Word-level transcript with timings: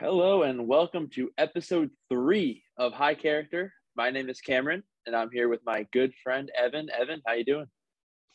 Hello 0.00 0.44
and 0.44 0.68
welcome 0.68 1.08
to 1.08 1.28
episode 1.38 1.90
three 2.08 2.62
of 2.76 2.92
High 2.92 3.16
Character. 3.16 3.72
My 3.96 4.10
name 4.10 4.28
is 4.28 4.40
Cameron, 4.40 4.84
and 5.06 5.16
I'm 5.16 5.28
here 5.32 5.48
with 5.48 5.58
my 5.66 5.88
good 5.92 6.12
friend 6.22 6.52
Evin. 6.56 6.86
Evin, 6.96 7.18
how 7.26 7.32
you 7.32 7.44
doing? 7.44 7.66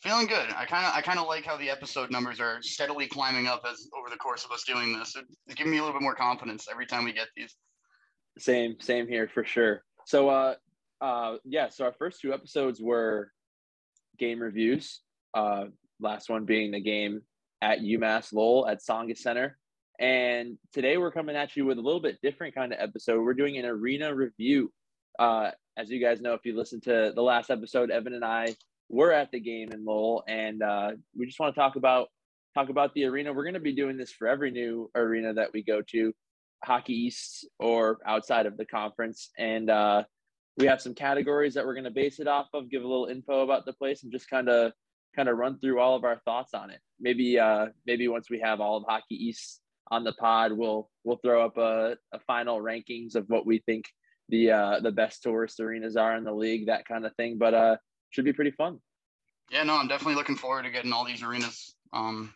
Feeling 0.02 0.26
good. 0.26 0.50
I 0.54 0.66
kind 0.66 0.84
of 0.84 0.92
I 0.92 1.00
kind 1.00 1.18
of 1.18 1.26
like 1.26 1.46
how 1.46 1.56
the 1.56 1.70
episode 1.70 2.10
numbers 2.10 2.38
are 2.38 2.60
steadily 2.60 3.06
climbing 3.06 3.46
up 3.46 3.64
as 3.66 3.88
over 3.98 4.10
the 4.10 4.18
course 4.18 4.44
of 4.44 4.50
us 4.50 4.64
doing 4.64 4.92
this. 4.92 5.16
It's 5.16 5.54
giving 5.54 5.72
me 5.72 5.78
a 5.78 5.80
little 5.80 5.98
bit 5.98 6.02
more 6.02 6.14
confidence 6.14 6.68
every 6.70 6.84
time 6.84 7.02
we 7.02 7.14
get 7.14 7.28
these. 7.34 7.56
Same, 8.36 8.76
same 8.78 9.08
here 9.08 9.30
for 9.32 9.42
sure. 9.42 9.84
So, 10.04 10.28
uh, 10.28 10.56
uh, 11.00 11.36
yeah. 11.46 11.70
So 11.70 11.86
our 11.86 11.94
first 11.98 12.20
two 12.20 12.34
episodes 12.34 12.78
were 12.78 13.32
game 14.18 14.38
reviews. 14.38 15.00
Uh, 15.32 15.68
last 15.98 16.28
one 16.28 16.44
being 16.44 16.72
the 16.72 16.80
game 16.82 17.22
at 17.62 17.78
UMass 17.78 18.34
Lowell 18.34 18.68
at 18.68 18.80
Tsongas 18.82 19.16
Center. 19.20 19.56
And 19.98 20.58
today 20.72 20.96
we're 20.96 21.12
coming 21.12 21.36
at 21.36 21.54
you 21.56 21.66
with 21.66 21.78
a 21.78 21.82
little 21.82 22.00
bit 22.00 22.18
different 22.20 22.54
kind 22.54 22.72
of 22.72 22.80
episode. 22.80 23.22
We're 23.22 23.34
doing 23.34 23.58
an 23.58 23.64
arena 23.64 24.14
review. 24.14 24.72
Uh, 25.18 25.52
as 25.76 25.90
you 25.90 26.00
guys 26.00 26.20
know, 26.20 26.34
if 26.34 26.44
you 26.44 26.56
listened 26.56 26.82
to 26.84 27.12
the 27.14 27.22
last 27.22 27.50
episode, 27.50 27.90
Evin 27.90 28.14
and 28.14 28.24
I 28.24 28.56
were 28.88 29.12
at 29.12 29.30
the 29.30 29.40
game 29.40 29.72
in 29.72 29.84
Lowell, 29.84 30.24
and 30.26 30.62
uh, 30.62 30.92
we 31.16 31.26
just 31.26 31.38
want 31.38 31.54
to 31.54 31.60
talk 31.60 31.76
about 31.76 32.08
talk 32.54 32.68
about 32.68 32.94
the 32.94 33.04
arena. 33.04 33.32
We're 33.32 33.44
going 33.44 33.54
to 33.54 33.60
be 33.60 33.74
doing 33.74 33.96
this 33.96 34.12
for 34.12 34.26
every 34.26 34.50
new 34.50 34.90
arena 34.94 35.34
that 35.34 35.52
we 35.52 35.62
go 35.62 35.82
to, 35.82 36.12
Hockey 36.64 36.94
East 36.94 37.48
or 37.58 37.98
outside 38.06 38.46
of 38.46 38.56
the 38.56 38.66
conference, 38.66 39.30
and 39.38 39.70
uh, 39.70 40.02
we 40.56 40.66
have 40.66 40.80
some 40.80 40.94
categories 40.94 41.54
that 41.54 41.64
we're 41.64 41.74
going 41.74 41.84
to 41.84 41.90
base 41.90 42.18
it 42.18 42.26
off 42.26 42.48
of. 42.52 42.68
Give 42.70 42.82
a 42.82 42.88
little 42.88 43.06
info 43.06 43.42
about 43.42 43.64
the 43.64 43.72
place, 43.72 44.02
and 44.02 44.12
just 44.12 44.28
kind 44.28 44.48
of 44.48 44.72
kind 45.14 45.28
of 45.28 45.38
run 45.38 45.60
through 45.60 45.78
all 45.78 45.94
of 45.94 46.02
our 46.02 46.20
thoughts 46.24 46.52
on 46.52 46.70
it. 46.70 46.80
Maybe 46.98 47.38
uh, 47.38 47.66
maybe 47.86 48.08
once 48.08 48.28
we 48.28 48.40
have 48.40 48.60
all 48.60 48.76
of 48.76 48.84
Hockey 48.88 49.14
East 49.14 49.60
on 49.90 50.04
the 50.04 50.12
pod, 50.12 50.52
we'll 50.52 50.90
we'll 51.04 51.18
throw 51.18 51.44
up 51.44 51.56
a, 51.58 51.96
a 52.12 52.18
final 52.20 52.60
rankings 52.60 53.14
of 53.14 53.26
what 53.28 53.46
we 53.46 53.58
think 53.58 53.84
the 54.28 54.50
uh, 54.50 54.80
the 54.80 54.92
best 54.92 55.22
tourist 55.22 55.60
arenas 55.60 55.96
are 55.96 56.16
in 56.16 56.24
the 56.24 56.32
league, 56.32 56.66
that 56.66 56.86
kind 56.86 57.04
of 57.04 57.14
thing. 57.16 57.36
But 57.38 57.54
uh, 57.54 57.76
should 58.10 58.24
be 58.24 58.32
pretty 58.32 58.52
fun. 58.52 58.78
Yeah, 59.50 59.62
no, 59.64 59.76
I'm 59.76 59.88
definitely 59.88 60.14
looking 60.14 60.36
forward 60.36 60.62
to 60.62 60.70
getting 60.70 60.92
all 60.92 61.04
these 61.04 61.22
arenas 61.22 61.74
um, 61.92 62.32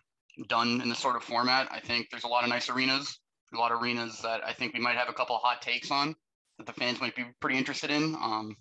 done 0.49 0.81
in 0.83 0.89
this 0.89 0.99
sort 0.99 1.17
of 1.17 1.25
format. 1.25 1.69
I 1.71 1.81
think 1.81 2.09
there's 2.11 2.25
a 2.25 2.29
lot 2.29 2.45
of 2.45 2.51
nice 2.51 2.69
arenas, 2.69 3.19
a 3.55 3.59
lot 3.59 3.73
of 3.73 3.81
arenas 3.83 4.21
that 4.23 4.43
I 4.45 4.53
think 4.53 4.75
we 4.75 4.81
might 4.81 4.97
have 4.97 5.09
a 5.09 5.15
couple 5.15 5.35
of 5.35 5.43
hot 5.43 5.63
takes 5.63 5.91
on 5.91 6.15
that 6.59 6.67
the 6.67 6.73
fans 6.75 7.01
might 7.01 7.17
be 7.17 7.25
pretty 7.41 7.57
interested 7.57 7.91
in. 7.91 8.15
Um, 8.17 8.57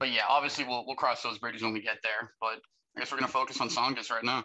but 0.00 0.10
yeah, 0.10 0.22
obviously 0.28 0.64
we'll 0.64 0.84
we'll 0.86 0.96
cross 0.96 1.22
those 1.22 1.38
bridges 1.38 1.62
when 1.62 1.74
we 1.74 1.82
get 1.82 1.98
there. 2.02 2.32
But 2.40 2.60
I 2.96 3.00
guess 3.00 3.12
we're 3.12 3.18
gonna 3.18 3.28
focus 3.28 3.60
on 3.60 3.68
Tsongas 3.68 4.10
right 4.10 4.24
now. 4.24 4.44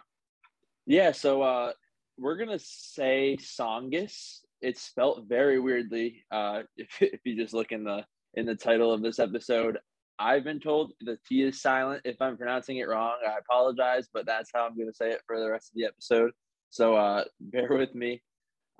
Yeah, 0.86 1.12
so 1.12 1.42
uh, 1.42 1.72
we're 2.18 2.36
gonna 2.36 2.58
say 2.58 3.36
Tsongas. 3.40 4.40
It's 4.60 4.82
spelt 4.82 5.24
very 5.28 5.60
weirdly. 5.60 6.24
Uh, 6.30 6.62
if, 6.76 6.88
if 7.00 7.20
you 7.24 7.36
just 7.36 7.54
look 7.54 7.72
in 7.72 7.84
the 7.84 8.04
in 8.34 8.46
the 8.46 8.54
title 8.54 8.92
of 8.92 9.02
this 9.02 9.18
episode, 9.18 9.78
I've 10.18 10.44
been 10.44 10.60
told 10.60 10.92
the 11.00 11.18
T 11.26 11.42
is 11.42 11.62
silent. 11.62 12.02
If 12.04 12.20
I'm 12.20 12.36
pronouncing 12.36 12.78
it 12.78 12.88
wrong, 12.88 13.14
I 13.26 13.38
apologize, 13.38 14.08
but 14.12 14.26
that's 14.26 14.50
how 14.52 14.66
I'm 14.66 14.76
gonna 14.76 14.92
say 14.92 15.10
it 15.10 15.22
for 15.26 15.38
the 15.38 15.50
rest 15.50 15.70
of 15.70 15.76
the 15.76 15.86
episode. 15.86 16.32
So 16.70 16.96
uh, 16.96 17.24
bear 17.40 17.68
with 17.70 17.94
me. 17.94 18.22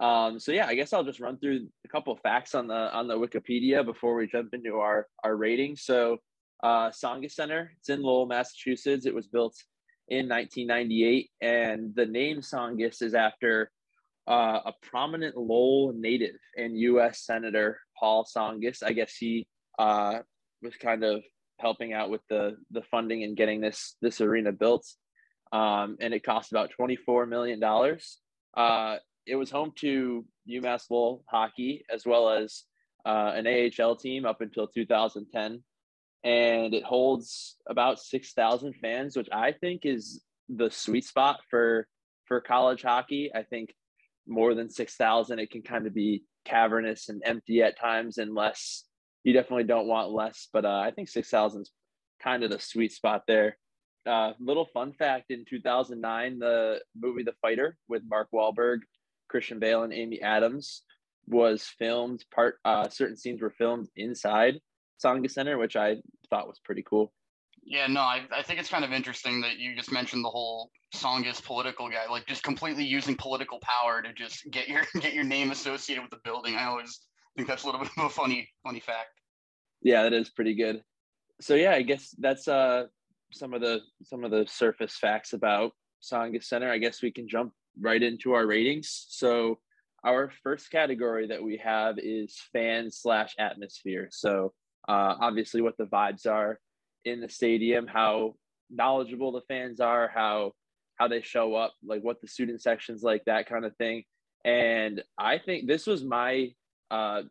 Um, 0.00 0.38
so 0.38 0.52
yeah, 0.52 0.66
I 0.66 0.74
guess 0.74 0.92
I'll 0.92 1.04
just 1.04 1.20
run 1.20 1.38
through 1.38 1.66
a 1.84 1.88
couple 1.88 2.12
of 2.12 2.20
facts 2.20 2.54
on 2.54 2.68
the 2.68 2.94
on 2.94 3.08
the 3.08 3.18
Wikipedia 3.18 3.84
before 3.84 4.14
we 4.14 4.26
jump 4.26 4.54
into 4.54 4.76
our 4.76 5.06
our 5.24 5.36
ratings. 5.36 5.82
So 5.82 6.18
uh, 6.62 6.90
Tsongas 6.90 7.32
Center, 7.32 7.72
it's 7.78 7.88
in 7.88 8.02
Lowell, 8.02 8.26
Massachusetts. 8.26 9.06
It 9.06 9.14
was 9.14 9.28
built 9.28 9.54
in 10.08 10.28
1998, 10.28 11.30
and 11.40 11.94
the 11.94 12.06
name 12.06 12.38
Tsongas 12.38 13.02
is 13.02 13.14
after 13.14 13.70
uh, 14.28 14.60
a 14.66 14.72
prominent 14.82 15.36
Lowell 15.36 15.92
native 15.94 16.36
and 16.56 16.78
U.S. 16.78 17.24
Senator 17.24 17.80
Paul 17.98 18.24
Tsongas. 18.24 18.82
I 18.82 18.92
guess 18.92 19.14
he 19.16 19.46
uh, 19.78 20.20
was 20.62 20.74
kind 20.76 21.04
of 21.04 21.22
helping 21.58 21.92
out 21.92 22.10
with 22.10 22.20
the 22.28 22.56
the 22.70 22.82
funding 22.82 23.24
and 23.24 23.36
getting 23.36 23.60
this 23.60 23.96
this 24.00 24.20
arena 24.20 24.52
built, 24.52 24.86
um, 25.52 25.96
and 26.00 26.14
it 26.14 26.24
cost 26.24 26.52
about 26.52 26.70
24 26.70 27.26
million 27.26 27.60
dollars. 27.60 28.18
Uh, 28.56 28.96
it 29.26 29.36
was 29.36 29.50
home 29.50 29.72
to 29.76 30.24
UMass 30.48 30.84
Lowell 30.90 31.22
hockey 31.28 31.84
as 31.92 32.06
well 32.06 32.30
as 32.30 32.64
uh, 33.04 33.32
an 33.34 33.46
AHL 33.46 33.96
team 33.96 34.24
up 34.24 34.40
until 34.40 34.66
2010 34.66 35.62
and 36.24 36.74
it 36.74 36.84
holds 36.84 37.56
about 37.68 38.00
6,000 38.00 38.74
fans, 38.80 39.16
which 39.16 39.28
I 39.32 39.52
think 39.52 39.82
is 39.84 40.22
the 40.48 40.70
sweet 40.70 41.04
spot 41.04 41.40
for 41.50 41.86
for 42.26 42.40
college 42.40 42.82
hockey. 42.82 43.30
I 43.34 43.42
think 43.42 43.74
more 44.26 44.54
than 44.54 44.68
6,000 44.68 45.38
it 45.38 45.50
can 45.50 45.62
kind 45.62 45.86
of 45.86 45.94
be 45.94 46.24
cavernous 46.44 47.08
and 47.08 47.22
empty 47.24 47.62
at 47.62 47.78
times 47.78 48.18
unless 48.18 48.84
you 49.24 49.32
definitely 49.32 49.64
don't 49.64 49.88
want 49.88 50.10
less, 50.10 50.48
but 50.52 50.64
uh, 50.64 50.80
I 50.80 50.90
think 50.90 51.08
6,000 51.08 51.62
is 51.62 51.70
kind 52.22 52.44
of 52.44 52.50
the 52.50 52.58
sweet 52.58 52.92
spot 52.92 53.22
there. 53.26 53.56
Uh, 54.06 54.32
little 54.40 54.66
fun 54.66 54.92
fact 54.92 55.30
in 55.30 55.44
2009, 55.48 56.38
the 56.38 56.80
movie 56.98 57.22
The 57.22 57.34
Fighter 57.42 57.76
with 57.88 58.02
Mark 58.08 58.28
Wahlberg, 58.32 58.78
Christian 59.28 59.58
Bale, 59.58 59.82
and 59.82 59.92
Amy 59.92 60.22
Adams 60.22 60.82
was 61.26 61.62
filmed. 61.78 62.24
Part 62.34 62.58
uh, 62.64 62.88
certain 62.88 63.16
scenes 63.16 63.42
were 63.42 63.50
filmed 63.50 63.88
inside 63.96 64.60
Tsongas 65.02 65.32
Center, 65.32 65.58
which 65.58 65.76
I 65.76 65.96
thought 66.30 66.48
was 66.48 66.60
pretty 66.64 66.82
cool. 66.82 67.12
Yeah, 67.64 67.86
no, 67.86 68.00
I, 68.00 68.22
I 68.34 68.42
think 68.42 68.60
it's 68.60 68.70
kind 68.70 68.84
of 68.84 68.92
interesting 68.92 69.40
that 69.42 69.58
you 69.58 69.76
just 69.76 69.92
mentioned 69.92 70.24
the 70.24 70.30
whole 70.30 70.70
Tsongas 70.94 71.42
political 71.42 71.88
guy, 71.88 72.06
like 72.10 72.26
just 72.26 72.42
completely 72.42 72.84
using 72.84 73.14
political 73.14 73.58
power 73.60 74.00
to 74.00 74.12
just 74.14 74.50
get 74.50 74.68
your 74.68 74.82
get 75.00 75.14
your 75.14 75.24
name 75.24 75.50
associated 75.50 76.02
with 76.02 76.10
the 76.10 76.20
building. 76.24 76.54
I 76.54 76.64
always 76.64 77.00
think 77.36 77.48
that's 77.48 77.64
a 77.64 77.66
little 77.66 77.80
bit 77.80 77.90
of 77.96 78.04
a 78.04 78.08
funny 78.08 78.48
funny 78.64 78.80
fact. 78.80 79.20
Yeah, 79.82 80.04
that 80.04 80.12
is 80.12 80.30
pretty 80.30 80.54
good. 80.54 80.82
So 81.40 81.54
yeah, 81.54 81.72
I 81.72 81.82
guess 81.82 82.14
that's 82.18 82.48
uh 82.48 82.86
some 83.32 83.52
of 83.52 83.60
the 83.60 83.80
some 84.02 84.24
of 84.24 84.30
the 84.30 84.46
surface 84.48 84.96
facts 84.96 85.32
about 85.34 85.72
Tsongas 86.02 86.44
Center. 86.44 86.70
I 86.70 86.78
guess 86.78 87.02
we 87.02 87.10
can 87.10 87.28
jump 87.28 87.52
right 87.80 88.02
into 88.02 88.32
our 88.32 88.46
ratings. 88.46 89.06
So 89.08 89.58
our 90.04 90.30
first 90.42 90.70
category 90.70 91.26
that 91.26 91.42
we 91.42 91.58
have 91.58 91.96
is 91.98 92.36
fan 92.52 92.90
slash 92.90 93.34
atmosphere. 93.38 94.08
So 94.10 94.52
uh, 94.88 95.14
obviously 95.20 95.60
what 95.60 95.76
the 95.76 95.84
vibes 95.84 96.26
are 96.26 96.58
in 97.04 97.20
the 97.20 97.28
stadium, 97.28 97.86
how 97.86 98.34
knowledgeable 98.70 99.32
the 99.32 99.42
fans 99.42 99.80
are, 99.80 100.10
how 100.12 100.52
how 100.96 101.06
they 101.06 101.22
show 101.22 101.54
up, 101.54 101.74
like 101.86 102.02
what 102.02 102.20
the 102.20 102.26
student 102.26 102.60
sections 102.60 103.04
like, 103.04 103.24
that 103.26 103.48
kind 103.48 103.64
of 103.64 103.76
thing. 103.76 104.02
And 104.44 105.00
I 105.16 105.38
think 105.38 105.68
this 105.68 105.86
was 105.86 106.02
my 106.02 106.50
uh, 106.90 107.22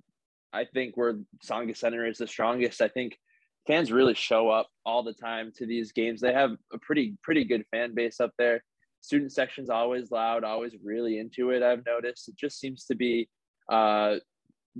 I 0.54 0.66
think 0.74 0.96
where 0.96 1.20
Tsongas 1.44 1.78
Center 1.78 2.06
is 2.06 2.20
the 2.20 2.28
strongest. 2.28 2.82
I 2.82 2.88
think 2.88 3.18
fans 3.66 3.92
really 3.92 4.14
show 4.14 4.50
up 4.50 4.70
all 4.86 5.04
the 5.04 5.14
time 5.14 5.52
to 5.58 5.66
these 5.66 5.92
games. 5.92 6.22
They 6.22 6.34
have 6.34 6.52
a 6.72 6.78
pretty 6.78 7.18
pretty 7.24 7.44
good 7.44 7.66
fan 7.72 7.94
base 7.94 8.20
up 8.20 8.32
there. 8.38 8.64
Student 9.02 9.32
section's 9.32 9.70
always 9.70 10.12
loud, 10.12 10.44
always 10.44 10.76
really 10.84 11.20
into 11.20 11.52
it. 11.52 11.64
I've 11.64 11.86
noticed 11.86 12.30
it 12.30 12.38
just 12.38 12.60
seems 12.60 12.86
to 12.86 12.96
be 12.96 13.30
uh, 13.72 14.16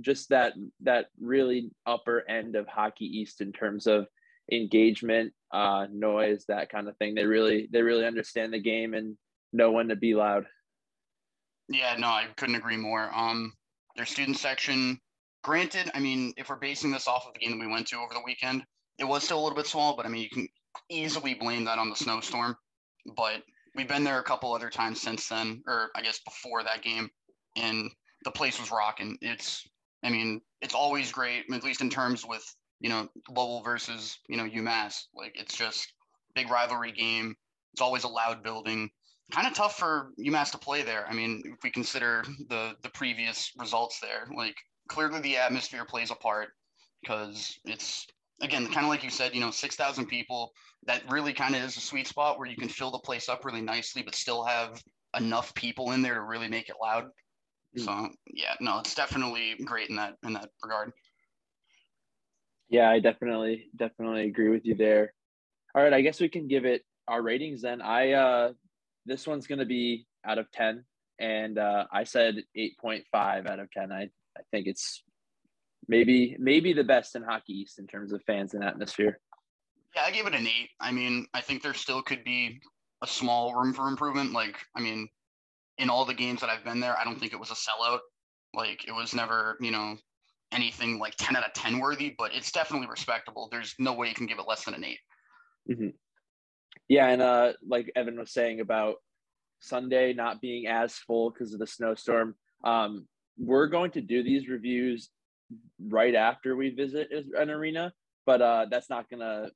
just 0.00 0.28
that 0.28 0.54
that 0.82 1.06
really 1.20 1.70
upper 1.86 2.28
end 2.28 2.56
of 2.56 2.66
hockey 2.66 3.04
east 3.04 3.40
in 3.40 3.52
terms 3.52 3.86
of 3.86 4.06
engagement 4.50 5.32
uh 5.52 5.86
noise 5.92 6.44
that 6.48 6.70
kind 6.70 6.88
of 6.88 6.96
thing. 6.96 7.14
They 7.14 7.24
really 7.24 7.68
they 7.72 7.82
really 7.82 8.06
understand 8.06 8.52
the 8.52 8.60
game 8.60 8.94
and 8.94 9.16
know 9.52 9.72
when 9.72 9.88
to 9.88 9.96
be 9.96 10.14
loud. 10.14 10.46
Yeah 11.68 11.96
no 11.98 12.08
i 12.08 12.26
couldn't 12.36 12.56
agree 12.56 12.76
more. 12.76 13.10
Um 13.14 13.52
their 13.96 14.06
student 14.06 14.38
section 14.38 14.98
granted 15.44 15.90
i 15.94 16.00
mean 16.00 16.32
if 16.36 16.48
we're 16.48 16.56
basing 16.56 16.90
this 16.90 17.08
off 17.08 17.26
of 17.26 17.32
the 17.32 17.40
game 17.40 17.58
that 17.58 17.64
we 17.64 17.72
went 17.72 17.86
to 17.86 17.96
over 17.96 18.12
the 18.12 18.22
weekend 18.24 18.64
it 18.98 19.04
was 19.04 19.22
still 19.22 19.38
a 19.38 19.42
little 19.42 19.56
bit 19.56 19.66
small 19.66 19.96
but 19.96 20.04
i 20.04 20.08
mean 20.08 20.22
you 20.22 20.28
can 20.28 20.48
easily 20.90 21.34
blame 21.34 21.64
that 21.64 21.78
on 21.78 21.88
the 21.88 21.96
snowstorm. 21.96 22.56
But 23.16 23.42
we've 23.74 23.88
been 23.88 24.04
there 24.04 24.18
a 24.18 24.24
couple 24.24 24.52
other 24.52 24.70
times 24.70 25.00
since 25.00 25.28
then 25.28 25.62
or 25.66 25.90
i 25.94 26.02
guess 26.02 26.20
before 26.20 26.62
that 26.62 26.82
game 26.82 27.08
and 27.56 27.90
the 28.24 28.30
place 28.30 28.58
was 28.58 28.70
rocking. 28.70 29.16
It's 29.20 29.66
I 30.02 30.10
mean, 30.10 30.40
it's 30.60 30.74
always 30.74 31.12
great, 31.12 31.44
at 31.52 31.64
least 31.64 31.80
in 31.80 31.90
terms 31.90 32.24
with 32.26 32.44
you 32.80 32.88
know 32.88 33.08
Lowell 33.30 33.62
versus 33.62 34.18
you 34.28 34.36
know 34.36 34.44
UMass. 34.44 35.04
Like 35.14 35.32
it's 35.34 35.56
just 35.56 35.92
big 36.34 36.50
rivalry 36.50 36.92
game. 36.92 37.34
It's 37.72 37.82
always 37.82 38.04
a 38.04 38.08
loud 38.08 38.42
building. 38.42 38.90
Kind 39.32 39.46
of 39.46 39.54
tough 39.54 39.76
for 39.76 40.12
UMass 40.18 40.50
to 40.52 40.58
play 40.58 40.82
there. 40.82 41.06
I 41.06 41.12
mean, 41.12 41.42
if 41.44 41.58
we 41.62 41.70
consider 41.70 42.24
the 42.48 42.74
the 42.82 42.90
previous 42.90 43.52
results 43.58 44.00
there, 44.00 44.26
like 44.34 44.56
clearly 44.88 45.20
the 45.20 45.36
atmosphere 45.36 45.84
plays 45.84 46.10
a 46.10 46.14
part 46.14 46.48
because 47.02 47.58
it's 47.64 48.06
again 48.40 48.66
kind 48.66 48.86
of 48.86 48.90
like 48.90 49.04
you 49.04 49.10
said, 49.10 49.34
you 49.34 49.40
know, 49.40 49.50
six 49.50 49.76
thousand 49.76 50.06
people. 50.06 50.52
That 50.86 51.02
really 51.10 51.32
kind 51.32 51.54
of 51.56 51.62
is 51.62 51.76
a 51.76 51.80
sweet 51.80 52.06
spot 52.06 52.38
where 52.38 52.48
you 52.48 52.56
can 52.56 52.68
fill 52.68 52.92
the 52.92 53.00
place 53.00 53.28
up 53.28 53.44
really 53.44 53.60
nicely, 53.60 54.02
but 54.02 54.14
still 54.14 54.44
have 54.44 54.80
enough 55.16 55.52
people 55.54 55.90
in 55.92 56.02
there 56.02 56.14
to 56.14 56.22
really 56.22 56.48
make 56.48 56.68
it 56.68 56.76
loud. 56.80 57.06
So 57.76 58.08
yeah, 58.32 58.54
no, 58.60 58.78
it's 58.78 58.94
definitely 58.94 59.54
great 59.64 59.90
in 59.90 59.96
that 59.96 60.16
in 60.24 60.32
that 60.32 60.50
regard. 60.62 60.92
Yeah, 62.68 62.90
I 62.90 62.98
definitely 63.00 63.68
definitely 63.76 64.24
agree 64.24 64.48
with 64.48 64.64
you 64.64 64.74
there. 64.74 65.12
All 65.74 65.82
right, 65.82 65.92
I 65.92 66.00
guess 66.00 66.20
we 66.20 66.28
can 66.28 66.48
give 66.48 66.64
it 66.64 66.82
our 67.06 67.22
ratings 67.22 67.62
then. 67.62 67.80
I 67.82 68.12
uh 68.12 68.52
this 69.06 69.26
one's 69.26 69.46
gonna 69.46 69.64
be 69.66 70.06
out 70.24 70.38
of 70.38 70.50
ten, 70.50 70.84
and 71.18 71.58
uh, 71.58 71.84
I 71.92 72.04
said 72.04 72.42
eight 72.54 72.78
point 72.78 73.04
five 73.12 73.46
out 73.46 73.60
of 73.60 73.70
ten. 73.70 73.92
I 73.92 74.10
I 74.36 74.42
think 74.50 74.66
it's 74.66 75.02
maybe 75.88 76.36
maybe 76.38 76.72
the 76.72 76.84
best 76.84 77.16
in 77.16 77.22
Hockey 77.22 77.52
East 77.52 77.78
in 77.78 77.86
terms 77.86 78.12
of 78.12 78.22
fans 78.26 78.54
and 78.54 78.64
atmosphere. 78.64 79.20
Yeah, 79.94 80.02
I 80.02 80.10
gave 80.10 80.26
it 80.26 80.34
an 80.34 80.46
eight. 80.46 80.70
I 80.80 80.92
mean, 80.92 81.26
I 81.32 81.40
think 81.40 81.62
there 81.62 81.74
still 81.74 82.02
could 82.02 82.24
be 82.24 82.60
a 83.02 83.06
small 83.06 83.54
room 83.54 83.72
for 83.72 83.88
improvement. 83.88 84.32
Like, 84.32 84.56
I 84.76 84.80
mean, 84.80 85.08
in 85.78 85.90
all 85.90 86.04
the 86.04 86.14
games 86.14 86.40
that 86.40 86.50
I've 86.50 86.64
been 86.64 86.80
there, 86.80 86.96
I 86.98 87.04
don't 87.04 87.18
think 87.18 87.32
it 87.32 87.40
was 87.40 87.50
a 87.50 87.54
sellout. 87.54 88.00
Like, 88.54 88.86
it 88.86 88.92
was 88.92 89.14
never, 89.14 89.56
you 89.60 89.70
know, 89.70 89.96
anything 90.52 90.98
like 90.98 91.14
10 91.18 91.36
out 91.36 91.44
of 91.44 91.52
10 91.52 91.78
worthy, 91.78 92.14
but 92.18 92.34
it's 92.34 92.50
definitely 92.50 92.88
respectable. 92.88 93.48
There's 93.50 93.74
no 93.78 93.92
way 93.92 94.08
you 94.08 94.14
can 94.14 94.26
give 94.26 94.38
it 94.38 94.48
less 94.48 94.64
than 94.64 94.74
an 94.74 94.84
8 94.84 94.98
mm-hmm. 95.70 95.88
Yeah, 96.88 97.08
and 97.08 97.20
uh, 97.20 97.52
like 97.66 97.92
Evin 97.96 98.16
was 98.16 98.32
saying 98.32 98.60
about 98.60 98.96
Sunday 99.60 100.14
not 100.14 100.40
being 100.40 100.66
as 100.66 100.94
full 100.94 101.30
because 101.30 101.52
of 101.52 101.58
the 101.58 101.66
snowstorm, 101.66 102.34
um, 102.64 103.06
we're 103.38 103.66
going 103.66 103.90
to 103.92 104.00
do 104.00 104.22
these 104.22 104.48
reviews 104.48 105.10
right 105.86 106.14
after 106.14 106.56
we 106.56 106.70
visit 106.70 107.08
an 107.38 107.50
arena, 107.50 107.92
but 108.26 108.40
uh, 108.42 108.66
that's 108.70 108.90
not 108.90 109.08
gonna. 109.10 109.50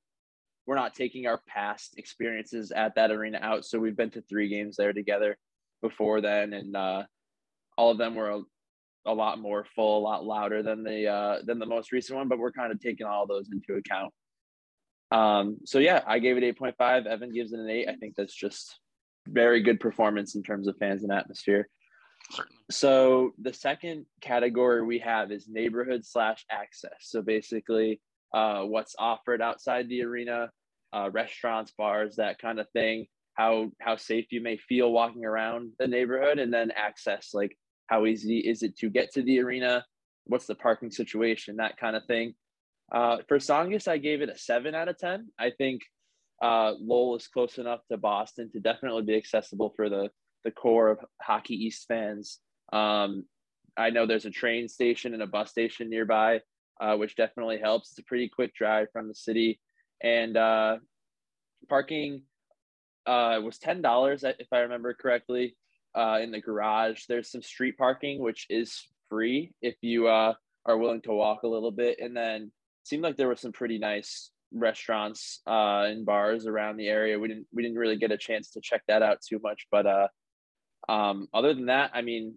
We're 0.67 0.77
not 0.77 0.95
taking 0.95 1.27
our 1.27 1.41
past 1.49 1.99
experiences 1.99 2.71
at 2.71 2.95
that 2.95 3.11
arena 3.11 3.39
out. 3.43 3.65
So 3.65 3.81
we've 3.81 3.97
been 3.97 4.11
to 4.11 4.23
three 4.23 4.49
games 4.49 4.77
there 4.77 4.93
together 4.93 5.37
before 5.83 6.21
then, 6.21 6.53
and 6.55 6.75
uh, 6.75 7.03
all 7.77 7.91
of 7.91 7.99
them 7.99 8.15
were 8.15 8.31
a, 8.31 8.41
a, 9.07 9.13
lot 9.15 9.39
more 9.39 9.67
full, 9.75 9.99
a 9.99 10.01
lot 10.01 10.25
louder 10.25 10.63
than 10.63 10.83
the 10.83 11.09
uh, 11.09 11.39
than 11.45 11.59
the 11.59 11.67
most 11.67 11.93
recent 11.93 12.17
one. 12.17 12.29
But 12.29 12.39
we're 12.39 12.53
kind 12.53 12.73
of 12.73 12.81
taking 12.81 13.07
all 13.07 13.27
those 13.27 13.51
into 13.53 13.79
account. 13.79 14.13
Um, 15.11 15.59
so 15.67 15.79
yeah, 15.79 16.03
I 16.07 16.19
gave 16.19 16.39
it 16.39 16.45
eight 16.45 16.59
point 16.59 16.77
five. 16.79 17.05
Evin 17.05 17.35
gives 17.35 17.53
it 17.53 17.61
an 17.61 17.69
eight. 17.69 17.89
I 17.89 17.97
think 17.97 18.15
that's 18.17 18.35
just 18.35 18.79
very 19.29 19.63
good 19.63 19.81
performance 19.81 20.35
in 20.35 20.43
terms 20.43 20.67
of 20.69 20.77
fans 20.79 21.03
and 21.03 21.13
atmosphere. 21.13 21.69
Certainly. 22.31 22.57
So 22.71 23.33
the 23.41 23.53
second 23.53 24.07
category 24.21 24.83
we 24.83 25.01
have 25.01 25.31
is 25.31 25.49
neighborhood 25.49 26.07
slash 26.07 26.45
access. 26.51 26.95
So 27.01 27.21
basically, 27.21 28.01
uh, 28.33 28.63
what's 28.63 28.95
offered 28.99 29.43
outside 29.43 29.89
the 29.89 30.03
arena, 30.03 30.51
uh, 30.93 31.11
restaurants, 31.13 31.73
bars, 31.77 32.17
that 32.17 32.39
kind 32.39 32.59
of 32.59 32.69
thing. 32.71 33.07
How 33.35 33.71
how 33.81 33.97
safe 33.97 34.27
you 34.31 34.43
may 34.43 34.57
feel 34.57 34.93
walking 34.93 35.25
around 35.25 35.73
the 35.79 35.87
neighborhood, 35.87 36.39
and 36.39 36.53
then 36.53 36.71
access, 36.71 37.31
like 37.33 37.57
how 37.87 38.07
easy 38.07 38.39
is 38.39 38.63
it 38.63 38.77
to 38.79 38.91
get 38.91 39.13
to 39.13 39.23
the 39.23 39.41
arena? 39.41 39.85
What's 40.25 40.47
the 40.47 40.55
parking 40.55 40.91
situation? 40.91 41.57
That 41.57 41.79
kind 41.79 41.97
of 41.97 42.05
thing. 42.07 42.35
Uh, 42.93 43.19
for 43.27 43.39
Tsongas, 43.39 43.89
I 43.89 43.99
gave 43.99 44.21
it 44.21 44.29
a 44.29 44.39
seven 44.39 44.75
out 44.75 44.89
of 44.89 44.99
ten. 44.99 45.29
I 45.39 45.51
think 45.51 45.83
uh, 46.43 46.75
Lowell 46.79 47.17
is 47.17 47.29
close 47.29 47.59
enough 47.59 47.81
to 47.91 47.97
Boston 47.97 48.51
to 48.53 48.61
definitely 48.61 49.03
be 49.03 49.17
accessible 49.17 49.73
for 49.77 49.89
the 49.89 50.11
the 50.45 50.51
core 50.51 50.91
of 50.91 50.99
Hockey 51.21 51.55
East 51.55 51.87
fans. 51.89 52.39
Um, 52.73 53.25
I 53.77 53.91
know 53.91 54.07
there's 54.07 54.27
a 54.27 54.31
train 54.31 54.69
station 54.69 55.15
and 55.15 55.23
a 55.23 55.27
bus 55.27 55.51
station 55.51 55.89
nearby, 55.89 56.41
uh, 56.81 56.97
which 56.97 57.17
definitely 57.17 57.59
helps. 57.59 57.91
It's 57.91 58.01
a 58.01 58.05
pretty 58.05 58.29
quick 58.29 58.55
drive 58.55 58.89
from 58.93 59.09
the 59.09 59.15
city, 59.15 59.61
and 60.03 60.37
uh, 60.37 60.77
parking 61.69 62.25
uh, 63.07 63.37
it 63.37 63.43
was 63.43 63.59
ten 63.59 63.83
dollars 63.83 64.25
if 64.25 64.49
I 64.53 64.61
remember 64.61 64.95
correctly 64.95 65.57
uh, 65.95 66.19
in 66.23 66.31
the 66.31 66.41
garage. 66.41 67.05
There's 67.09 67.31
some 67.31 67.43
street 67.43 67.77
parking, 67.77 68.21
which 68.21 68.47
is 68.51 68.87
free 69.09 69.53
if 69.61 69.77
you 69.83 70.09
uh, 70.09 70.35
are 70.67 70.79
willing 70.79 71.03
to 71.03 71.13
walk 71.13 71.43
a 71.43 71.49
little 71.49 71.71
bit, 71.71 71.99
and 72.01 72.17
then 72.17 72.53
seemed 72.85 73.03
like 73.03 73.17
there 73.17 73.29
were 73.29 73.37
some 73.37 73.53
pretty 73.53 73.79
nice 73.79 74.31
restaurants 74.53 75.41
uh, 75.47 75.85
and 75.87 76.05
bars 76.05 76.47
around 76.47 76.77
the 76.77 76.89
area. 76.89 77.19
We 77.19 77.29
didn't 77.29 77.47
we 77.53 77.63
didn't 77.63 77.79
really 77.79 77.97
get 77.97 78.13
a 78.13 78.19
chance 78.19 78.51
to 78.51 78.61
check 78.61 78.83
that 78.89 79.03
out 79.03 79.19
too 79.27 79.41
much, 79.43 79.67
but 79.71 79.87
uh, 79.87 80.09
um, 80.89 81.29
other 81.33 81.55
than 81.55 81.67
that, 81.67 81.91
I 81.95 82.03
mean, 82.03 82.35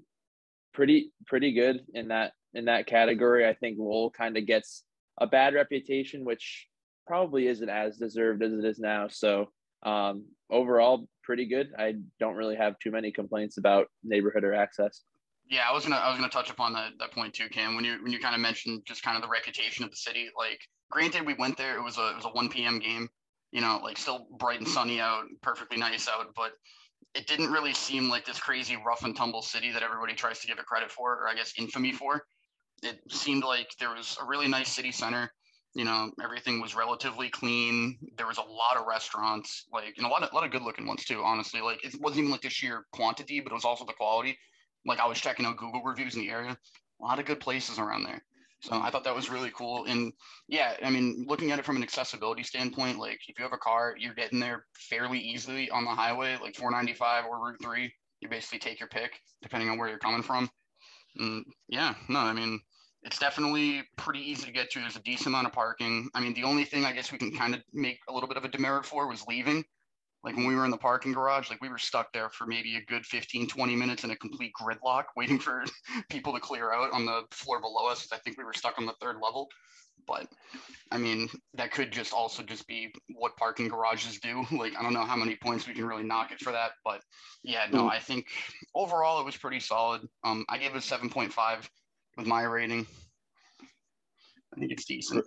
pretty 0.73 1.11
pretty 1.25 1.53
good 1.53 1.81
in 1.93 2.09
that 2.09 2.33
in 2.53 2.65
that 2.65 2.87
category. 2.87 3.47
I 3.47 3.53
think 3.53 3.77
Lowell 3.77 4.11
kind 4.11 4.37
of 4.37 4.45
gets 4.45 4.83
a 5.19 5.27
bad 5.27 5.53
reputation, 5.53 6.25
which 6.25 6.67
probably 7.07 7.47
isn't 7.47 7.69
as 7.69 7.97
deserved 7.97 8.43
as 8.43 8.53
it 8.53 8.65
is 8.65 8.79
now. 8.79 9.07
So 9.07 9.49
um, 9.85 10.25
overall, 10.49 11.07
pretty 11.23 11.45
good. 11.45 11.69
I 11.77 11.95
don't 12.19 12.35
really 12.35 12.55
have 12.55 12.77
too 12.79 12.91
many 12.91 13.11
complaints 13.11 13.57
about 13.57 13.87
neighborhood 14.03 14.43
or 14.43 14.53
access. 14.53 15.01
Yeah, 15.49 15.61
I 15.69 15.73
was 15.73 15.83
gonna 15.83 15.97
I 15.97 16.09
was 16.09 16.17
gonna 16.17 16.29
touch 16.29 16.49
upon 16.49 16.73
that 16.73 16.93
that 16.99 17.11
point 17.11 17.33
too, 17.35 17.47
Cam. 17.49 17.75
When 17.75 17.85
you 17.85 18.01
when 18.01 18.11
you 18.11 18.19
kind 18.19 18.33
of 18.33 18.41
mentioned 18.41 18.81
just 18.85 19.03
kind 19.03 19.15
of 19.15 19.21
the 19.21 19.29
reputation 19.29 19.85
of 19.85 19.91
the 19.91 19.95
city. 19.95 20.29
Like, 20.35 20.59
granted, 20.89 21.25
we 21.25 21.35
went 21.35 21.55
there. 21.55 21.77
It 21.77 21.83
was 21.83 21.97
a 21.97 22.09
it 22.09 22.15
was 22.15 22.25
a 22.25 22.29
1 22.29 22.49
p.m. 22.49 22.79
game. 22.79 23.07
You 23.51 23.61
know, 23.61 23.79
like 23.83 23.97
still 23.97 24.27
bright 24.39 24.59
and 24.59 24.67
sunny 24.67 24.99
out, 24.99 25.25
perfectly 25.41 25.77
nice 25.77 26.09
out, 26.09 26.33
but 26.35 26.53
it 27.13 27.27
didn't 27.27 27.51
really 27.51 27.73
seem 27.73 28.09
like 28.09 28.25
this 28.25 28.39
crazy 28.39 28.75
rough 28.85 29.03
and 29.03 29.15
tumble 29.15 29.41
city 29.41 29.71
that 29.71 29.83
everybody 29.83 30.13
tries 30.13 30.39
to 30.39 30.47
give 30.47 30.59
it 30.59 30.65
credit 30.65 30.91
for, 30.91 31.13
or 31.13 31.29
I 31.29 31.35
guess 31.35 31.53
infamy 31.57 31.93
for. 31.93 32.25
It 32.83 32.99
seemed 33.09 33.43
like 33.43 33.69
there 33.79 33.91
was 33.91 34.17
a 34.21 34.25
really 34.25 34.47
nice 34.47 34.69
city 34.69 34.91
center. 34.91 35.31
You 35.75 35.83
know, 35.83 36.09
everything 36.23 36.61
was 36.61 36.73
relatively 36.73 37.29
clean. 37.29 37.97
There 38.17 38.27
was 38.27 38.37
a 38.37 38.41
lot 38.41 38.77
of 38.77 38.87
restaurants, 38.87 39.65
like 39.71 39.93
and 39.97 40.05
a 40.05 40.09
lot 40.09 40.23
of 40.23 40.31
a 40.31 40.35
lot 40.35 40.45
of 40.45 40.51
good 40.51 40.61
looking 40.61 40.87
ones 40.87 41.03
too. 41.03 41.21
Honestly, 41.23 41.61
like 41.61 41.83
it 41.83 41.93
wasn't 41.99 42.19
even 42.19 42.31
like 42.31 42.41
the 42.41 42.49
sheer 42.49 42.85
quantity, 42.93 43.41
but 43.41 43.51
it 43.51 43.55
was 43.55 43.65
also 43.65 43.85
the 43.85 43.93
quality. 43.93 44.37
Like 44.85 44.99
I 44.99 45.05
was 45.05 45.19
checking 45.19 45.45
out 45.45 45.57
Google 45.57 45.83
reviews 45.83 46.15
in 46.15 46.21
the 46.21 46.29
area. 46.29 46.57
A 47.01 47.03
lot 47.03 47.19
of 47.19 47.25
good 47.25 47.41
places 47.41 47.77
around 47.77 48.03
there. 48.03 48.23
So 48.61 48.73
I 48.73 48.89
thought 48.89 49.03
that 49.03 49.15
was 49.15 49.29
really 49.29 49.51
cool. 49.51 49.85
And 49.85 50.11
yeah, 50.47 50.73
I 50.83 50.89
mean, 50.89 51.25
looking 51.27 51.51
at 51.51 51.59
it 51.59 51.65
from 51.65 51.75
an 51.75 51.83
accessibility 51.83 52.41
standpoint, 52.41 52.97
like 52.97 53.19
if 53.27 53.37
you 53.37 53.43
have 53.43 53.53
a 53.53 53.57
car, 53.57 53.95
you're 53.99 54.15
getting 54.15 54.39
there 54.39 54.65
fairly 54.73 55.19
easily 55.19 55.69
on 55.69 55.83
the 55.83 55.91
highway, 55.91 56.37
like 56.41 56.55
495 56.55 57.25
or 57.25 57.45
Route 57.45 57.61
3. 57.61 57.93
You 58.21 58.29
basically 58.29 58.59
take 58.59 58.79
your 58.79 58.89
pick 58.89 59.19
depending 59.43 59.69
on 59.69 59.77
where 59.77 59.89
you're 59.89 59.99
coming 59.99 60.23
from. 60.23 60.49
And 61.17 61.45
yeah, 61.67 61.93
no, 62.09 62.19
I 62.19 62.33
mean, 62.33 62.59
it's 63.05 63.19
definitely 63.19 63.83
pretty 63.97 64.19
easy 64.19 64.45
to 64.45 64.51
get 64.51 64.71
to. 64.71 64.79
There's 64.79 64.95
a 64.95 65.03
decent 65.03 65.27
amount 65.27 65.47
of 65.47 65.53
parking. 65.53 66.09
I 66.15 66.19
mean, 66.19 66.33
the 66.33 66.43
only 66.43 66.65
thing 66.65 66.85
I 66.85 66.91
guess 66.91 67.11
we 67.11 67.19
can 67.19 67.31
kind 67.31 67.53
of 67.53 67.61
make 67.71 67.99
a 68.09 68.13
little 68.13 68.27
bit 68.27 68.35
of 68.37 68.43
a 68.43 68.49
demerit 68.49 68.85
for 68.85 69.07
was 69.07 69.25
leaving. 69.27 69.63
Like 70.23 70.35
when 70.35 70.47
we 70.47 70.55
were 70.55 70.65
in 70.65 70.71
the 70.71 70.77
parking 70.77 71.13
garage 71.13 71.51
like 71.51 71.61
we 71.61 71.69
were 71.69 71.77
stuck 71.77 72.11
there 72.11 72.29
for 72.29 72.47
maybe 72.47 72.75
a 72.77 72.81
good 72.85 73.05
15 73.05 73.47
20 73.47 73.75
minutes 73.75 74.03
in 74.03 74.09
a 74.09 74.15
complete 74.15 74.51
gridlock 74.59 75.03
waiting 75.15 75.37
for 75.37 75.63
people 76.09 76.33
to 76.33 76.39
clear 76.39 76.73
out 76.73 76.91
on 76.91 77.05
the 77.05 77.21
floor 77.29 77.61
below 77.61 77.85
us 77.87 78.07
i 78.11 78.17
think 78.17 78.35
we 78.35 78.43
were 78.43 78.53
stuck 78.53 78.79
on 78.79 78.87
the 78.87 78.95
third 78.99 79.17
level. 79.21 79.47
But 80.07 80.27
i 80.91 80.97
mean 80.97 81.29
that 81.53 81.71
could 81.71 81.91
just 81.91 82.11
also 82.11 82.41
just 82.41 82.67
be 82.67 82.91
what 83.13 83.37
parking 83.37 83.67
garages 83.67 84.19
do. 84.19 84.43
Like 84.51 84.73
i 84.75 84.81
don't 84.81 84.93
know 84.93 85.05
how 85.05 85.15
many 85.15 85.35
points 85.35 85.67
we 85.67 85.75
can 85.75 85.85
really 85.85 86.03
knock 86.03 86.31
it 86.31 86.39
for 86.39 86.51
that 86.51 86.71
but 86.83 87.01
yeah 87.43 87.67
no 87.71 87.87
i 87.87 87.99
think 87.99 88.25
overall 88.73 89.21
it 89.21 89.25
was 89.25 89.37
pretty 89.37 89.59
solid. 89.59 90.01
Um 90.23 90.43
i 90.49 90.57
gave 90.57 90.71
it 90.71 90.77
a 90.77 90.79
7.5 90.79 91.69
with 92.17 92.27
my 92.27 92.43
rating 92.43 92.85
i 94.55 94.59
think 94.59 94.71
it's 94.71 94.85
decent 94.85 95.25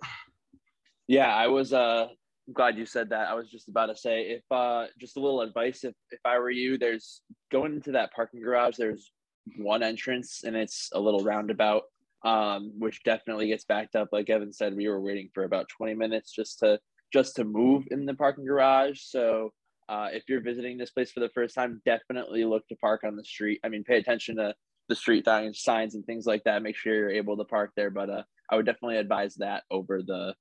yeah 1.07 1.35
i 1.35 1.47
was 1.47 1.73
uh 1.73 2.07
glad 2.53 2.77
you 2.77 2.85
said 2.85 3.09
that. 3.09 3.29
I 3.29 3.33
was 3.33 3.49
just 3.49 3.67
about 3.67 3.87
to 3.87 3.95
say 3.95 4.21
if 4.21 4.43
uh 4.51 4.85
just 4.99 5.17
a 5.17 5.19
little 5.19 5.41
advice 5.41 5.83
if 5.83 5.93
if 6.11 6.19
I 6.25 6.39
were 6.39 6.49
you, 6.49 6.77
there's 6.77 7.21
going 7.51 7.73
into 7.73 7.91
that 7.93 8.13
parking 8.13 8.41
garage, 8.41 8.77
there's 8.77 9.11
one 9.57 9.83
entrance 9.83 10.43
and 10.43 10.55
it's 10.55 10.89
a 10.93 10.99
little 10.99 11.23
roundabout, 11.23 11.83
um, 12.23 12.71
which 12.77 13.03
definitely 13.03 13.47
gets 13.47 13.65
backed 13.65 13.95
up. 13.95 14.09
Like 14.11 14.27
Evin 14.27 14.53
said, 14.53 14.75
we 14.75 14.87
were 14.87 15.01
waiting 15.01 15.29
for 15.33 15.43
about 15.43 15.69
20 15.69 15.93
minutes 15.95 16.31
just 16.31 16.59
to 16.59 16.79
just 17.11 17.35
to 17.37 17.43
move 17.43 17.87
in 17.91 18.05
the 18.05 18.13
parking 18.13 18.45
garage. 18.45 19.01
So 19.01 19.51
uh, 19.87 20.09
if 20.11 20.23
you're 20.27 20.41
visiting 20.41 20.77
this 20.77 20.91
place 20.91 21.11
for 21.11 21.21
the 21.21 21.29
first 21.29 21.55
time, 21.55 21.81
definitely 21.85 22.45
look 22.45 22.67
to 22.67 22.75
park 22.75 23.03
on 23.03 23.15
the 23.15 23.23
street. 23.23 23.59
I 23.63 23.69
mean, 23.69 23.83
pay 23.83 23.97
attention 23.97 24.35
to 24.35 24.53
the 24.89 24.95
street 24.95 25.25
signs 25.53 25.95
and 25.95 26.05
things 26.05 26.25
like 26.25 26.43
that. 26.43 26.61
Make 26.61 26.75
sure 26.75 26.93
you're 26.93 27.11
able 27.11 27.37
to 27.37 27.45
park 27.45 27.71
there. 27.75 27.91
But 27.91 28.09
uh, 28.09 28.23
I 28.49 28.55
would 28.55 28.65
definitely 28.65 28.97
advise 28.97 29.35
that 29.35 29.63
over 29.71 30.01
the 30.01 30.35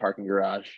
parking 0.00 0.26
garage. 0.26 0.68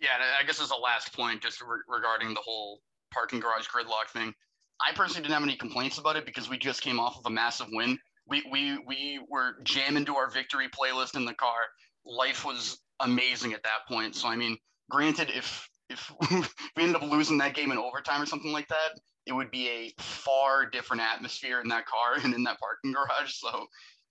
Yeah, 0.00 0.16
I 0.40 0.44
guess 0.44 0.60
as 0.60 0.70
a 0.70 0.76
last 0.76 1.14
point, 1.14 1.42
just 1.42 1.60
re- 1.60 1.78
regarding 1.88 2.34
the 2.34 2.40
whole 2.40 2.80
parking 3.12 3.38
garage 3.38 3.68
gridlock 3.68 4.10
thing, 4.12 4.34
I 4.80 4.92
personally 4.94 5.22
didn't 5.22 5.34
have 5.34 5.42
any 5.44 5.56
complaints 5.56 5.98
about 5.98 6.16
it 6.16 6.26
because 6.26 6.48
we 6.48 6.58
just 6.58 6.82
came 6.82 6.98
off 6.98 7.18
of 7.18 7.26
a 7.26 7.30
massive 7.30 7.68
win. 7.72 7.98
We 8.26 8.42
we 8.50 8.78
we 8.86 9.20
were 9.28 9.62
jamming 9.62 10.06
to 10.06 10.16
our 10.16 10.30
victory 10.30 10.68
playlist 10.68 11.14
in 11.14 11.24
the 11.24 11.34
car. 11.34 11.58
Life 12.04 12.44
was 12.44 12.78
amazing 13.00 13.52
at 13.52 13.62
that 13.62 13.86
point. 13.86 14.16
So 14.16 14.28
I 14.28 14.36
mean, 14.36 14.56
granted, 14.90 15.30
if 15.30 15.68
if 15.90 16.10
we 16.30 16.82
ended 16.82 16.96
up 16.96 17.02
losing 17.02 17.38
that 17.38 17.54
game 17.54 17.70
in 17.70 17.78
overtime 17.78 18.20
or 18.20 18.26
something 18.26 18.52
like 18.52 18.68
that, 18.68 18.98
it 19.26 19.32
would 19.32 19.50
be 19.50 19.68
a 19.68 20.02
far 20.02 20.66
different 20.66 21.02
atmosphere 21.02 21.60
in 21.60 21.68
that 21.68 21.86
car 21.86 22.14
and 22.24 22.34
in 22.34 22.42
that 22.44 22.58
parking 22.58 22.92
garage. 22.92 23.32
So 23.32 23.66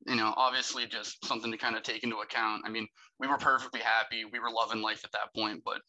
you 0.08 0.16
know, 0.16 0.34
obviously 0.36 0.86
just 0.86 1.24
something 1.26 1.52
to 1.52 1.58
kind 1.58 1.76
of 1.76 1.84
take 1.84 2.04
into 2.04 2.18
account. 2.18 2.64
I 2.66 2.70
mean, 2.70 2.88
we 3.20 3.28
were 3.28 3.38
perfectly 3.38 3.80
happy. 3.80 4.26
We 4.26 4.40
were 4.40 4.52
loving 4.52 4.82
life 4.82 5.04
at 5.04 5.12
that 5.14 5.34
point, 5.36 5.62
but 5.64 5.80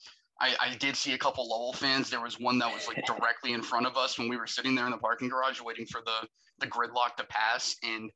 I, 0.40 0.54
I 0.60 0.76
did 0.76 0.96
see 0.96 1.14
a 1.14 1.18
couple 1.18 1.48
Lowell 1.48 1.72
fans. 1.72 2.10
There 2.10 2.20
was 2.20 2.38
one 2.40 2.58
that 2.58 2.72
was 2.72 2.88
like 2.88 3.04
directly 3.06 3.52
in 3.52 3.62
front 3.62 3.86
of 3.86 3.96
us 3.96 4.18
when 4.18 4.28
we 4.28 4.36
were 4.36 4.46
sitting 4.46 4.74
there 4.74 4.84
in 4.84 4.90
the 4.90 4.98
parking 4.98 5.28
garage 5.28 5.60
waiting 5.60 5.86
for 5.86 6.00
the 6.04 6.26
the 6.60 6.66
gridlock 6.66 7.16
to 7.16 7.24
pass, 7.28 7.74
and 7.82 8.10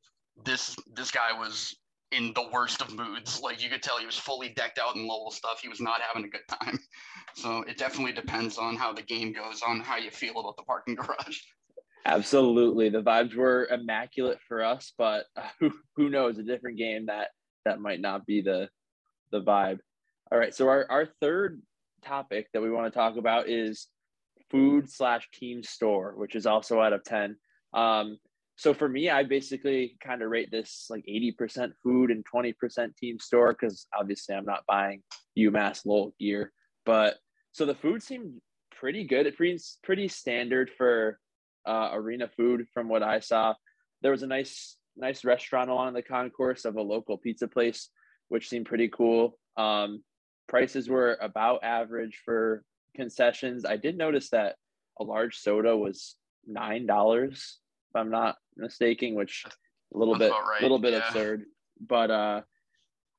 this 0.45 0.75
this 0.95 1.11
guy 1.11 1.37
was 1.37 1.75
in 2.11 2.33
the 2.33 2.47
worst 2.51 2.81
of 2.81 2.93
moods. 2.93 3.41
Like 3.41 3.63
you 3.63 3.69
could 3.69 3.83
tell 3.83 3.97
he 3.99 4.05
was 4.05 4.17
fully 4.17 4.49
decked 4.49 4.79
out 4.79 4.95
in 4.95 5.07
Lowell 5.07 5.31
stuff. 5.31 5.59
He 5.61 5.69
was 5.69 5.79
not 5.79 6.01
having 6.01 6.27
a 6.27 6.29
good 6.29 6.47
time. 6.47 6.79
So 7.35 7.61
it 7.61 7.77
definitely 7.77 8.13
depends 8.13 8.57
on 8.57 8.75
how 8.75 8.91
the 8.91 9.03
game 9.03 9.31
goes, 9.31 9.61
on 9.61 9.81
how 9.81 9.97
you 9.97 10.09
feel 10.09 10.39
about 10.39 10.57
the 10.57 10.63
parking 10.63 10.95
garage. 10.95 11.37
Absolutely, 12.03 12.89
the 12.89 13.03
vibes 13.03 13.35
were 13.35 13.67
immaculate 13.67 14.39
for 14.47 14.63
us, 14.63 14.93
but 14.97 15.25
who 15.59 15.71
who 15.95 16.09
knows? 16.09 16.39
A 16.39 16.43
different 16.43 16.79
game 16.79 17.05
that 17.05 17.27
that 17.65 17.79
might 17.79 18.01
not 18.01 18.25
be 18.25 18.41
the 18.41 18.67
the 19.31 19.41
vibe. 19.41 19.77
All 20.31 20.39
right, 20.39 20.53
so 20.53 20.67
our 20.67 20.87
our 20.89 21.07
third 21.21 21.61
topic 22.01 22.47
that 22.53 22.61
we 22.61 22.71
want 22.71 22.91
to 22.91 22.97
talk 22.97 23.15
about 23.15 23.47
is 23.47 23.87
food 24.49 24.91
slash 24.91 25.29
team 25.31 25.61
store, 25.61 26.15
which 26.17 26.35
is 26.35 26.47
also 26.47 26.81
out 26.81 26.93
of 26.93 27.03
ten. 27.03 27.35
Um, 27.73 28.17
so 28.59 28.73
for 28.73 28.89
me, 28.89 29.09
I 29.09 29.23
basically 29.23 29.95
kind 30.03 30.21
of 30.21 30.29
rate 30.29 30.51
this 30.51 30.87
like 30.89 31.05
80% 31.05 31.71
food 31.81 32.11
and 32.11 32.25
20% 32.25 32.93
team 32.97 33.17
store 33.17 33.53
because 33.53 33.87
obviously 33.97 34.35
I'm 34.35 34.43
not 34.43 34.65
buying 34.67 35.01
UMass 35.37 35.85
Lowell 35.85 36.13
gear. 36.19 36.51
But 36.85 37.15
so 37.53 37.65
the 37.65 37.73
food 37.73 38.03
seemed 38.03 38.41
pretty 38.77 39.05
good. 39.05 39.27
It 39.27 39.37
pretty 39.37 39.57
pretty 39.81 40.09
standard 40.09 40.71
for 40.77 41.21
uh, 41.65 41.91
arena 41.93 42.27
food 42.35 42.65
from 42.73 42.89
what 42.89 43.01
I 43.01 43.21
saw. 43.21 43.53
There 44.01 44.11
was 44.11 44.23
a 44.23 44.27
nice 44.27 44.75
nice 44.97 45.23
restaurant 45.23 45.69
along 45.69 45.93
the 45.93 46.01
concourse 46.01 46.65
of 46.65 46.75
a 46.75 46.81
local 46.81 47.17
pizza 47.17 47.47
place, 47.47 47.87
which 48.27 48.49
seemed 48.49 48.65
pretty 48.65 48.89
cool. 48.89 49.39
Um, 49.55 50.03
prices 50.49 50.89
were 50.89 51.17
about 51.21 51.63
average 51.63 52.19
for 52.25 52.65
concessions. 52.93 53.63
I 53.63 53.77
did 53.77 53.97
notice 53.97 54.31
that 54.31 54.57
a 54.99 55.05
large 55.05 55.37
soda 55.37 55.77
was 55.77 56.17
nine 56.45 56.85
dollars 56.85 57.59
if 57.89 57.95
I'm 57.95 58.11
not 58.11 58.35
mistaken, 58.59 59.15
which 59.15 59.45
a 59.93 59.97
little 59.97 60.17
That's 60.17 60.31
bit, 60.31 60.39
a 60.39 60.49
right. 60.49 60.61
little 60.61 60.79
bit 60.79 60.93
yeah. 60.93 61.07
absurd. 61.07 61.45
But 61.79 62.11
uh, 62.11 62.41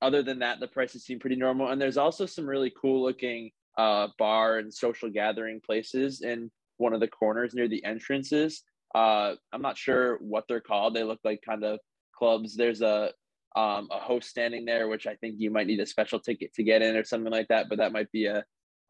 other 0.03 0.23
than 0.23 0.41
that, 0.41 0.61
the 0.61 0.69
prices 0.69 1.05
seem 1.05 1.19
pretty 1.19 1.37
normal. 1.37 1.69
And 1.69 1.81
there's 1.81 1.97
also 1.97 2.27
some 2.27 2.47
really 2.47 2.73
cool 2.81 3.03
looking 3.03 3.51
uh, 3.79 4.09
bar 4.19 4.59
and 4.59 4.73
social 4.73 5.11
gathering 5.11 5.61
places 5.61 6.23
in 6.23 6.51
one 6.77 6.93
of 6.93 7.01
the 7.01 7.09
corners 7.09 7.55
near 7.55 7.69
the 7.69 7.85
entrances. 7.85 8.63
Uh, 8.95 9.35
I'm 9.53 9.63
not 9.63 9.79
sure 9.79 10.19
what 10.19 10.45
they're 10.49 10.61
called. 10.61 10.95
They 10.95 11.05
look 11.05 11.21
like 11.25 11.41
kind 11.47 11.65
of 11.65 11.79
clubs. 12.15 12.57
There's 12.57 12.83
a 12.83 13.13
um, 13.57 13.89
a 13.91 13.99
host 13.99 14.29
standing 14.29 14.65
there, 14.65 14.87
which 14.87 15.09
I 15.09 15.17
think 15.17 15.35
you 15.39 15.51
might 15.51 15.67
need 15.67 15.81
a 15.81 15.87
special 15.87 16.21
ticket 16.21 16.55
to 16.55 16.63
get 16.63 16.83
in 16.83 16.95
or 16.95 17.05
something 17.05 17.33
like 17.33 17.49
that. 17.49 17.69
But 17.69 17.79
that 17.79 17.93
might 17.93 18.11
be 18.13 18.27
a 18.27 18.45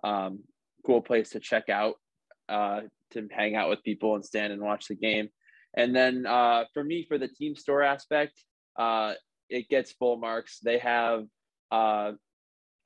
um, 0.05 0.41
cool 0.85 1.01
place 1.01 1.31
to 1.31 1.41
check 1.41 1.69
out 1.71 1.95
uh, 2.49 2.83
to 3.13 3.29
hang 3.31 3.57
out 3.57 3.71
with 3.71 3.83
people 3.83 4.17
and 4.17 4.25
stand 4.25 4.53
and 4.53 4.63
watch 4.63 4.89
the 4.89 4.95
game. 4.95 5.31
And 5.77 5.95
then 5.95 6.27
uh, 6.27 6.65
for 6.75 6.83
me, 6.83 7.05
for 7.09 7.19
the 7.19 7.29
team 7.29 7.55
store 7.55 7.83
aspect, 7.83 8.43
uh, 8.79 9.15
it 9.49 9.69
gets 9.69 9.93
full 9.93 10.17
marks. 10.17 10.59
They 10.61 10.79
have 10.79 11.25
uh, 11.71 12.13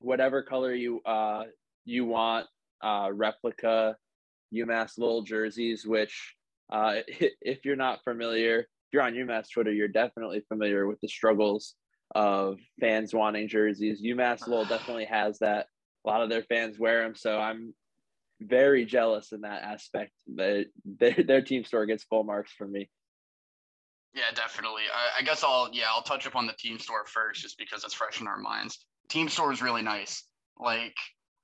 whatever 0.00 0.42
color 0.42 0.74
you 0.74 1.00
uh, 1.02 1.44
you 1.84 2.04
want, 2.04 2.46
uh, 2.82 3.10
replica 3.12 3.96
UMass 4.54 4.98
Lowell 4.98 5.22
jerseys. 5.22 5.86
Which, 5.86 6.34
uh, 6.72 6.96
if 7.40 7.64
you're 7.64 7.76
not 7.76 8.04
familiar, 8.04 8.60
if 8.60 8.66
you're 8.92 9.02
on 9.02 9.14
UMass 9.14 9.50
Twitter, 9.52 9.72
you're 9.72 9.88
definitely 9.88 10.42
familiar 10.48 10.86
with 10.86 11.00
the 11.00 11.08
struggles 11.08 11.74
of 12.14 12.58
fans 12.80 13.14
wanting 13.14 13.48
jerseys. 13.48 14.02
UMass 14.02 14.46
Lowell 14.46 14.66
definitely 14.66 15.06
has 15.06 15.38
that. 15.38 15.66
A 16.06 16.10
lot 16.10 16.20
of 16.20 16.28
their 16.28 16.42
fans 16.42 16.78
wear 16.78 17.02
them, 17.02 17.14
so 17.14 17.38
I'm 17.38 17.72
very 18.44 18.84
jealous 18.84 19.32
in 19.32 19.42
that 19.42 19.62
aspect. 19.62 20.12
They, 20.26 20.66
their 20.84 21.14
their 21.26 21.42
team 21.42 21.64
store 21.64 21.86
gets 21.86 22.04
full 22.04 22.24
marks 22.24 22.52
from 22.52 22.72
me. 22.72 22.90
Yeah, 24.14 24.30
definitely. 24.34 24.82
I, 24.94 25.20
I, 25.20 25.22
guess 25.24 25.42
I'll 25.42 25.68
yeah 25.72 25.86
I'll 25.88 26.02
touch 26.02 26.26
upon 26.26 26.46
the 26.46 26.52
team 26.52 26.78
store 26.78 27.04
first, 27.06 27.42
just 27.42 27.58
because 27.58 27.84
it's 27.84 27.94
fresh 27.94 28.20
in 28.20 28.28
our 28.28 28.38
minds. 28.38 28.86
Team 29.08 29.28
store 29.28 29.52
is 29.52 29.60
really 29.60 29.82
nice. 29.82 30.24
Like 30.58 30.94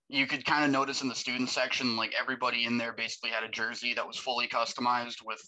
you 0.09 0.27
could 0.27 0.45
kind 0.45 0.65
of 0.65 0.71
notice 0.71 1.03
in 1.03 1.09
the 1.09 1.15
student 1.15 1.49
section, 1.49 1.97
like 1.97 2.15
everybody 2.19 2.65
in 2.65 2.79
there 2.79 2.93
basically 2.93 3.31
had 3.31 3.43
a 3.43 3.49
jersey 3.49 3.95
that 3.95 4.07
was 4.07 4.17
fully 4.17 4.47
customized 4.47 5.19
with 5.25 5.41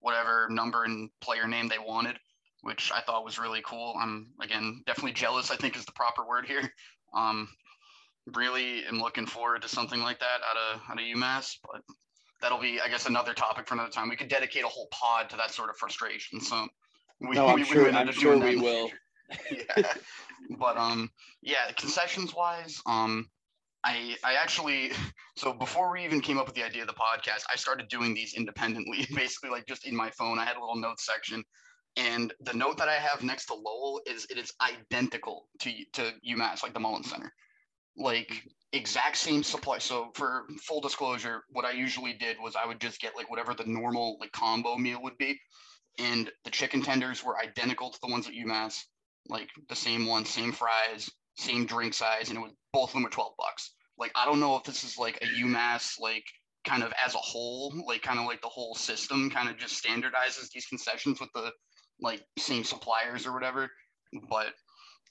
whatever 0.00 0.46
number 0.50 0.84
and 0.84 1.10
player 1.20 1.46
name 1.46 1.68
they 1.68 1.78
wanted, 1.78 2.16
which 2.62 2.90
I 2.94 3.02
thought 3.02 3.24
was 3.24 3.38
really 3.38 3.62
cool. 3.64 3.94
I'm 4.00 4.28
again 4.42 4.82
definitely 4.86 5.12
jealous. 5.12 5.50
I 5.50 5.56
think 5.56 5.76
is 5.76 5.84
the 5.84 5.92
proper 5.92 6.26
word 6.26 6.46
here. 6.46 6.72
Um, 7.14 7.48
really 8.36 8.84
am 8.86 9.00
looking 9.00 9.26
forward 9.26 9.62
to 9.62 9.68
something 9.68 10.00
like 10.00 10.18
that 10.20 10.40
out 10.48 10.56
of 10.56 10.80
out 10.90 10.98
of 10.98 11.04
UMass, 11.04 11.56
but 11.62 11.82
that'll 12.40 12.58
be, 12.58 12.80
I 12.80 12.88
guess, 12.88 13.06
another 13.06 13.34
topic 13.34 13.66
for 13.66 13.74
another 13.74 13.90
time. 13.90 14.08
We 14.08 14.16
could 14.16 14.28
dedicate 14.28 14.64
a 14.64 14.68
whole 14.68 14.88
pod 14.90 15.30
to 15.30 15.36
that 15.36 15.50
sort 15.50 15.70
of 15.70 15.76
frustration. 15.76 16.40
So 16.40 16.66
we, 17.20 17.36
no, 17.36 17.48
I'm 17.48 17.56
we, 17.56 17.64
sure, 17.64 17.84
we 17.84 17.90
I'm 17.90 18.12
sure 18.12 18.38
we 18.38 18.56
will. 18.56 18.90
yeah, 19.50 19.92
but 20.58 20.76
um, 20.76 21.10
yeah, 21.42 21.70
concessions 21.76 22.34
wise, 22.34 22.80
um, 22.86 23.28
I 23.84 24.16
I 24.24 24.34
actually 24.34 24.92
so 25.36 25.52
before 25.52 25.92
we 25.92 26.04
even 26.04 26.20
came 26.20 26.38
up 26.38 26.46
with 26.46 26.54
the 26.54 26.64
idea 26.64 26.82
of 26.82 26.88
the 26.88 26.94
podcast, 26.94 27.44
I 27.52 27.56
started 27.56 27.88
doing 27.88 28.14
these 28.14 28.34
independently, 28.34 29.06
basically 29.14 29.50
like 29.50 29.66
just 29.66 29.86
in 29.86 29.94
my 29.94 30.10
phone. 30.10 30.38
I 30.38 30.44
had 30.44 30.56
a 30.56 30.60
little 30.60 30.76
notes 30.76 31.06
section. 31.06 31.44
And 31.96 32.32
the 32.40 32.52
note 32.54 32.78
that 32.78 32.88
I 32.88 32.94
have 32.94 33.24
next 33.24 33.46
to 33.46 33.54
Lowell 33.54 34.00
is 34.06 34.24
it 34.30 34.38
is 34.38 34.52
identical 34.62 35.48
to 35.60 35.72
to 35.94 36.12
UMass, 36.28 36.62
like 36.62 36.72
the 36.72 36.80
Mullins 36.80 37.10
Center 37.10 37.32
like 37.96 38.42
exact 38.72 39.16
same 39.16 39.42
supply. 39.42 39.78
So 39.78 40.10
for 40.14 40.44
full 40.62 40.80
disclosure, 40.80 41.42
what 41.50 41.64
I 41.64 41.72
usually 41.72 42.12
did 42.12 42.36
was 42.40 42.56
I 42.56 42.66
would 42.66 42.80
just 42.80 43.00
get 43.00 43.16
like 43.16 43.30
whatever 43.30 43.54
the 43.54 43.64
normal 43.64 44.16
like 44.20 44.32
combo 44.32 44.76
meal 44.76 45.02
would 45.02 45.18
be. 45.18 45.38
And 45.98 46.30
the 46.44 46.50
chicken 46.50 46.82
tenders 46.82 47.24
were 47.24 47.38
identical 47.38 47.90
to 47.90 47.98
the 48.00 48.10
ones 48.10 48.26
at 48.28 48.34
UMass, 48.34 48.78
like 49.28 49.48
the 49.68 49.76
same 49.76 50.06
one, 50.06 50.24
same 50.24 50.52
fries, 50.52 51.10
same 51.36 51.66
drink 51.66 51.94
size, 51.94 52.28
and 52.28 52.38
it 52.38 52.42
was 52.42 52.52
both 52.72 52.90
of 52.90 52.94
them 52.94 53.02
were 53.02 53.10
12 53.10 53.32
bucks. 53.38 53.72
Like 53.98 54.12
I 54.14 54.24
don't 54.24 54.40
know 54.40 54.56
if 54.56 54.64
this 54.64 54.84
is 54.84 54.96
like 54.96 55.18
a 55.20 55.26
UMass 55.26 56.00
like 56.00 56.24
kind 56.64 56.82
of 56.82 56.92
as 57.04 57.14
a 57.14 57.18
whole, 57.18 57.72
like 57.86 58.02
kind 58.02 58.18
of 58.18 58.26
like 58.26 58.40
the 58.40 58.48
whole 58.48 58.74
system 58.74 59.30
kind 59.30 59.48
of 59.48 59.58
just 59.58 59.82
standardizes 59.82 60.50
these 60.52 60.66
concessions 60.66 61.20
with 61.20 61.30
the 61.34 61.50
like 62.00 62.22
same 62.38 62.64
suppliers 62.64 63.26
or 63.26 63.32
whatever. 63.32 63.68
But 64.28 64.48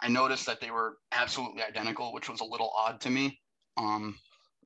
I 0.01 0.08
noticed 0.08 0.46
that 0.46 0.62
they 0.62 0.72
were 0.72 0.98
absolutely 1.12 1.63
identical, 1.63 2.13
which 2.13 2.29
was 2.29 2.41
a 2.41 2.46
little 2.46 2.72
odd 2.75 3.01
to 3.01 3.10
me. 3.10 3.39
Um, 3.77 4.18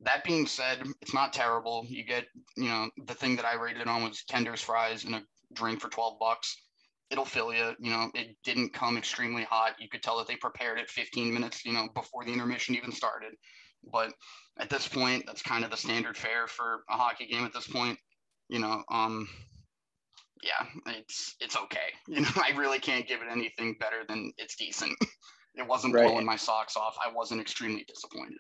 that 0.02 0.24
being 0.24 0.46
said, 0.46 0.84
it's 1.02 1.14
not 1.14 1.34
terrible. 1.34 1.86
You 1.88 2.04
get, 2.04 2.26
you 2.56 2.66
know, 2.66 2.90
the 3.06 3.14
thing 3.14 3.36
that 3.38 3.46
I 3.46 3.56
rated 3.56 3.88
on 3.88 4.04
was 4.04 4.24
tenders, 4.24 4.62
fries, 4.62 5.06
and 5.06 5.16
a 5.16 5.24
drink 5.54 5.82
for 5.82 5.90
12 5.90 6.20
bucks. 6.20 6.56
It'll 7.10 7.26
fill 7.26 7.54
you. 7.54 7.74
You 7.80 7.92
know, 7.92 8.12
it 8.14 8.36
didn't 8.44 8.74
come 8.74 8.98
extremely 8.98 9.44
hot. 9.44 9.76
You 9.80 9.88
could 9.90 10.04
tell 10.04 10.18
that 10.18 10.28
they 10.28 10.36
prepared 10.36 10.80
it 10.80 10.90
15 10.90 11.34
minutes, 11.34 11.66
you 11.66 11.74
know, 11.74 11.88
before 11.94 12.26
the 12.26 12.34
intermission 12.34 12.76
even 12.76 12.92
started. 12.92 13.34
But 13.92 14.14
at 14.58 14.70
this 14.70 14.88
point, 14.88 15.26
that's 15.26 15.42
kind 15.42 15.64
of 15.64 15.72
the 15.72 15.78
standard 15.78 16.18
fare 16.18 16.48
for 16.48 16.84
a 16.90 16.94
hockey 16.94 17.28
game 17.28 17.46
at 17.46 17.54
this 17.54 17.68
point. 17.68 17.98
You 18.50 18.60
know, 18.60 18.84
um, 18.92 19.28
yeah, 20.44 20.94
it's 20.98 21.36
it's 21.40 21.56
okay. 21.56 21.80
You 22.08 22.22
know, 22.22 22.30
I 22.36 22.56
really 22.56 22.80
can't 22.80 23.08
give 23.08 23.22
it 23.22 23.28
anything 23.32 23.76
better 23.80 24.04
than 24.08 24.32
it's 24.38 24.56
decent. 24.56 24.94
it 25.56 25.68
wasn't 25.68 25.94
right. 25.94 26.08
blowing 26.08 26.26
my 26.26 26.36
socks 26.36 26.76
off. 26.76 26.96
I 27.04 27.12
wasn't 27.12 27.42
extremely 27.42 27.86
disappointed. 27.88 28.40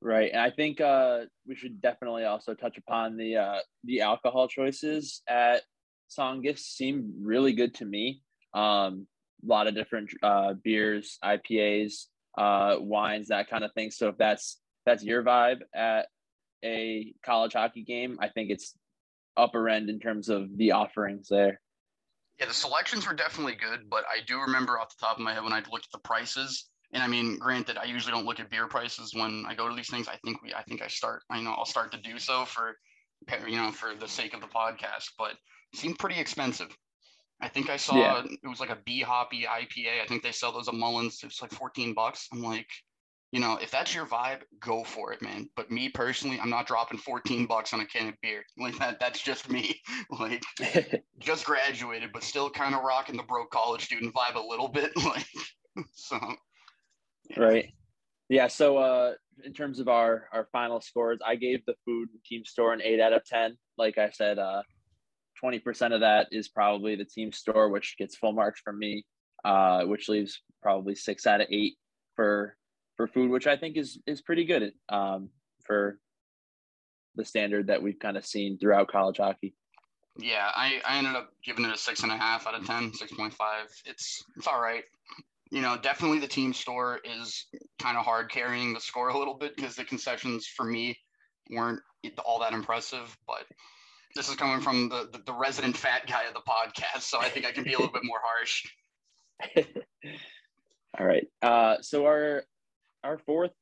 Right, 0.00 0.32
and 0.32 0.40
I 0.40 0.50
think 0.50 0.80
uh, 0.80 1.20
we 1.46 1.54
should 1.54 1.80
definitely 1.80 2.24
also 2.24 2.54
touch 2.54 2.76
upon 2.76 3.16
the 3.16 3.36
uh, 3.36 3.58
the 3.84 4.00
alcohol 4.00 4.48
choices 4.48 5.22
at 5.28 5.62
Tsongas. 6.10 6.58
Seem 6.58 7.14
really 7.22 7.52
good 7.52 7.74
to 7.76 7.84
me. 7.84 8.22
Um, 8.52 9.06
a 9.44 9.48
lot 9.48 9.66
of 9.66 9.74
different 9.74 10.10
uh, 10.22 10.54
beers, 10.62 11.18
IPAs, 11.24 12.06
uh, 12.36 12.76
wines, 12.78 13.28
that 13.28 13.48
kind 13.48 13.64
of 13.64 13.72
thing. 13.74 13.90
So 13.90 14.08
if 14.08 14.18
that's 14.18 14.58
that's 14.84 15.04
your 15.04 15.22
vibe 15.22 15.60
at 15.74 16.06
a 16.64 17.12
college 17.24 17.52
hockey 17.52 17.82
game, 17.84 18.18
I 18.20 18.28
think 18.28 18.50
it's 18.50 18.74
upper 19.36 19.68
end 19.68 19.90
in 19.90 19.98
terms 19.98 20.28
of 20.28 20.56
the 20.56 20.72
offerings 20.72 21.28
there. 21.28 21.60
Yeah, 22.38 22.46
the 22.46 22.54
selections 22.54 23.06
were 23.06 23.14
definitely 23.14 23.54
good, 23.54 23.88
but 23.88 24.04
I 24.10 24.20
do 24.26 24.40
remember 24.40 24.78
off 24.78 24.96
the 24.96 25.04
top 25.04 25.16
of 25.16 25.22
my 25.22 25.32
head 25.34 25.44
when 25.44 25.52
I 25.52 25.62
looked 25.70 25.86
at 25.86 25.92
the 25.92 25.98
prices. 25.98 26.68
And 26.92 27.02
I 27.02 27.06
mean, 27.06 27.38
granted, 27.38 27.78
I 27.78 27.84
usually 27.84 28.12
don't 28.12 28.26
look 28.26 28.40
at 28.40 28.50
beer 28.50 28.66
prices 28.66 29.14
when 29.14 29.44
I 29.46 29.54
go 29.54 29.68
to 29.68 29.74
these 29.74 29.90
things. 29.90 30.08
I 30.08 30.16
think 30.24 30.42
we, 30.42 30.52
I 30.52 30.62
think 30.62 30.82
I 30.82 30.88
start, 30.88 31.22
I 31.30 31.40
know 31.40 31.52
I'll 31.52 31.64
start 31.64 31.92
to 31.92 31.98
do 31.98 32.18
so 32.18 32.44
for, 32.44 32.76
you 33.46 33.56
know, 33.56 33.70
for 33.70 33.94
the 33.94 34.08
sake 34.08 34.34
of 34.34 34.40
the 34.40 34.46
podcast. 34.46 35.10
But 35.18 35.32
it 35.72 35.78
seemed 35.78 35.98
pretty 35.98 36.20
expensive. 36.20 36.76
I 37.40 37.48
think 37.48 37.70
I 37.70 37.76
saw 37.76 37.96
yeah. 37.96 38.22
it 38.24 38.48
was 38.48 38.60
like 38.60 38.70
a 38.70 38.78
B 38.84 39.00
hoppy 39.00 39.44
IPA. 39.44 40.02
I 40.02 40.06
think 40.06 40.22
they 40.22 40.32
sell 40.32 40.52
those 40.52 40.68
at 40.68 40.74
Mullins. 40.74 41.20
It's 41.24 41.42
like 41.42 41.50
14 41.50 41.92
bucks. 41.92 42.28
I'm 42.32 42.42
like, 42.42 42.68
you 43.32 43.40
know, 43.40 43.58
if 43.62 43.70
that's 43.70 43.94
your 43.94 44.04
vibe, 44.04 44.42
go 44.60 44.84
for 44.84 45.10
it, 45.12 45.22
man. 45.22 45.48
But 45.56 45.70
me 45.70 45.88
personally, 45.88 46.38
I'm 46.38 46.50
not 46.50 46.66
dropping 46.66 46.98
14 46.98 47.46
bucks 47.46 47.72
on 47.72 47.80
a 47.80 47.86
can 47.86 48.08
of 48.08 48.14
beer. 48.20 48.44
Like 48.58 48.78
that, 48.78 49.00
that's 49.00 49.22
just 49.22 49.50
me. 49.50 49.80
like 50.10 50.44
just 51.18 51.46
graduated, 51.46 52.10
but 52.12 52.22
still 52.22 52.50
kind 52.50 52.74
of 52.74 52.82
rocking 52.82 53.16
the 53.16 53.22
broke 53.22 53.50
college 53.50 53.86
student 53.86 54.14
vibe 54.14 54.36
a 54.36 54.46
little 54.46 54.68
bit. 54.68 54.92
Like 54.96 55.26
so 55.94 56.18
yeah. 57.30 57.40
Right. 57.40 57.72
Yeah. 58.28 58.48
So 58.48 58.76
uh 58.76 59.14
in 59.44 59.54
terms 59.54 59.80
of 59.80 59.88
our 59.88 60.28
our 60.32 60.46
final 60.52 60.82
scores, 60.82 61.18
I 61.26 61.36
gave 61.36 61.64
the 61.64 61.74
food 61.86 62.10
team 62.26 62.44
store 62.44 62.74
an 62.74 62.82
eight 62.82 63.00
out 63.00 63.14
of 63.14 63.24
ten. 63.24 63.56
Like 63.78 63.96
I 63.96 64.10
said, 64.10 64.38
uh 64.38 64.62
20% 65.42 65.92
of 65.92 66.00
that 66.00 66.28
is 66.30 66.48
probably 66.48 66.94
the 66.94 67.04
team 67.04 67.32
store, 67.32 67.68
which 67.70 67.96
gets 67.98 68.16
full 68.16 68.32
marks 68.32 68.60
from 68.60 68.78
me, 68.78 69.04
uh, 69.44 69.82
which 69.84 70.08
leaves 70.08 70.40
probably 70.62 70.94
six 70.94 71.26
out 71.26 71.40
of 71.40 71.48
eight 71.50 71.74
for 72.14 72.56
for 72.96 73.06
food, 73.06 73.30
which 73.30 73.46
I 73.46 73.56
think 73.56 73.76
is 73.76 73.98
is 74.06 74.20
pretty 74.20 74.44
good 74.44 74.72
um, 74.88 75.30
for 75.64 75.98
the 77.14 77.24
standard 77.24 77.66
that 77.66 77.82
we've 77.82 77.98
kind 77.98 78.16
of 78.16 78.24
seen 78.24 78.58
throughout 78.58 78.88
college 78.88 79.18
hockey. 79.18 79.54
Yeah, 80.18 80.50
I, 80.54 80.80
I 80.86 80.98
ended 80.98 81.14
up 81.14 81.30
giving 81.42 81.64
it 81.64 81.74
a 81.74 81.76
six 81.76 82.02
and 82.02 82.12
a 82.12 82.16
half 82.16 82.46
out 82.46 82.54
of 82.54 82.66
10, 82.66 82.92
6.5. 82.92 83.32
It's 83.86 84.22
it's 84.36 84.46
all 84.46 84.60
right. 84.60 84.84
You 85.50 85.62
know, 85.62 85.76
definitely 85.80 86.18
the 86.18 86.26
team 86.26 86.52
store 86.52 87.00
is 87.04 87.46
kind 87.80 87.96
of 87.96 88.04
hard 88.04 88.30
carrying 88.30 88.72
the 88.72 88.80
score 88.80 89.08
a 89.08 89.18
little 89.18 89.34
bit 89.34 89.56
because 89.56 89.74
the 89.74 89.84
concessions 89.84 90.46
for 90.46 90.64
me 90.64 90.98
weren't 91.50 91.80
all 92.24 92.40
that 92.40 92.52
impressive. 92.52 93.16
But 93.26 93.44
this 94.14 94.28
is 94.28 94.36
coming 94.36 94.60
from 94.60 94.88
the, 94.88 95.08
the, 95.12 95.22
the 95.26 95.32
resident 95.32 95.76
fat 95.76 96.06
guy 96.06 96.24
of 96.24 96.34
the 96.34 96.40
podcast, 96.40 97.02
so 97.02 97.18
I 97.18 97.28
think 97.28 97.46
I 97.46 97.52
can 97.52 97.64
be 97.64 97.72
a 97.72 97.78
little 97.78 97.92
bit 97.92 98.04
more 98.04 98.20
harsh. 98.22 98.66
all 100.98 101.06
right. 101.06 101.26
Uh, 101.40 101.76
so 101.80 102.06
our 102.06 102.44
our 103.04 103.18
fourth 103.18 103.52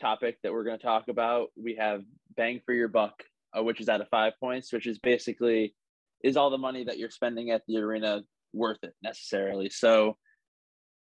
topic 0.00 0.38
that 0.42 0.52
we're 0.52 0.64
going 0.64 0.78
to 0.78 0.84
talk 0.84 1.08
about, 1.08 1.48
we 1.56 1.76
have 1.76 2.02
bang 2.36 2.60
for 2.64 2.74
your 2.74 2.88
buck, 2.88 3.22
uh, 3.56 3.62
which 3.62 3.80
is 3.80 3.88
out 3.88 4.00
of 4.00 4.08
five 4.08 4.32
points, 4.40 4.72
which 4.72 4.86
is 4.86 4.98
basically 4.98 5.74
is 6.22 6.36
all 6.36 6.50
the 6.50 6.58
money 6.58 6.84
that 6.84 6.98
you're 6.98 7.10
spending 7.10 7.50
at 7.50 7.62
the 7.68 7.76
arena 7.76 8.22
worth 8.52 8.82
it 8.82 8.94
necessarily? 9.02 9.68
So, 9.68 10.16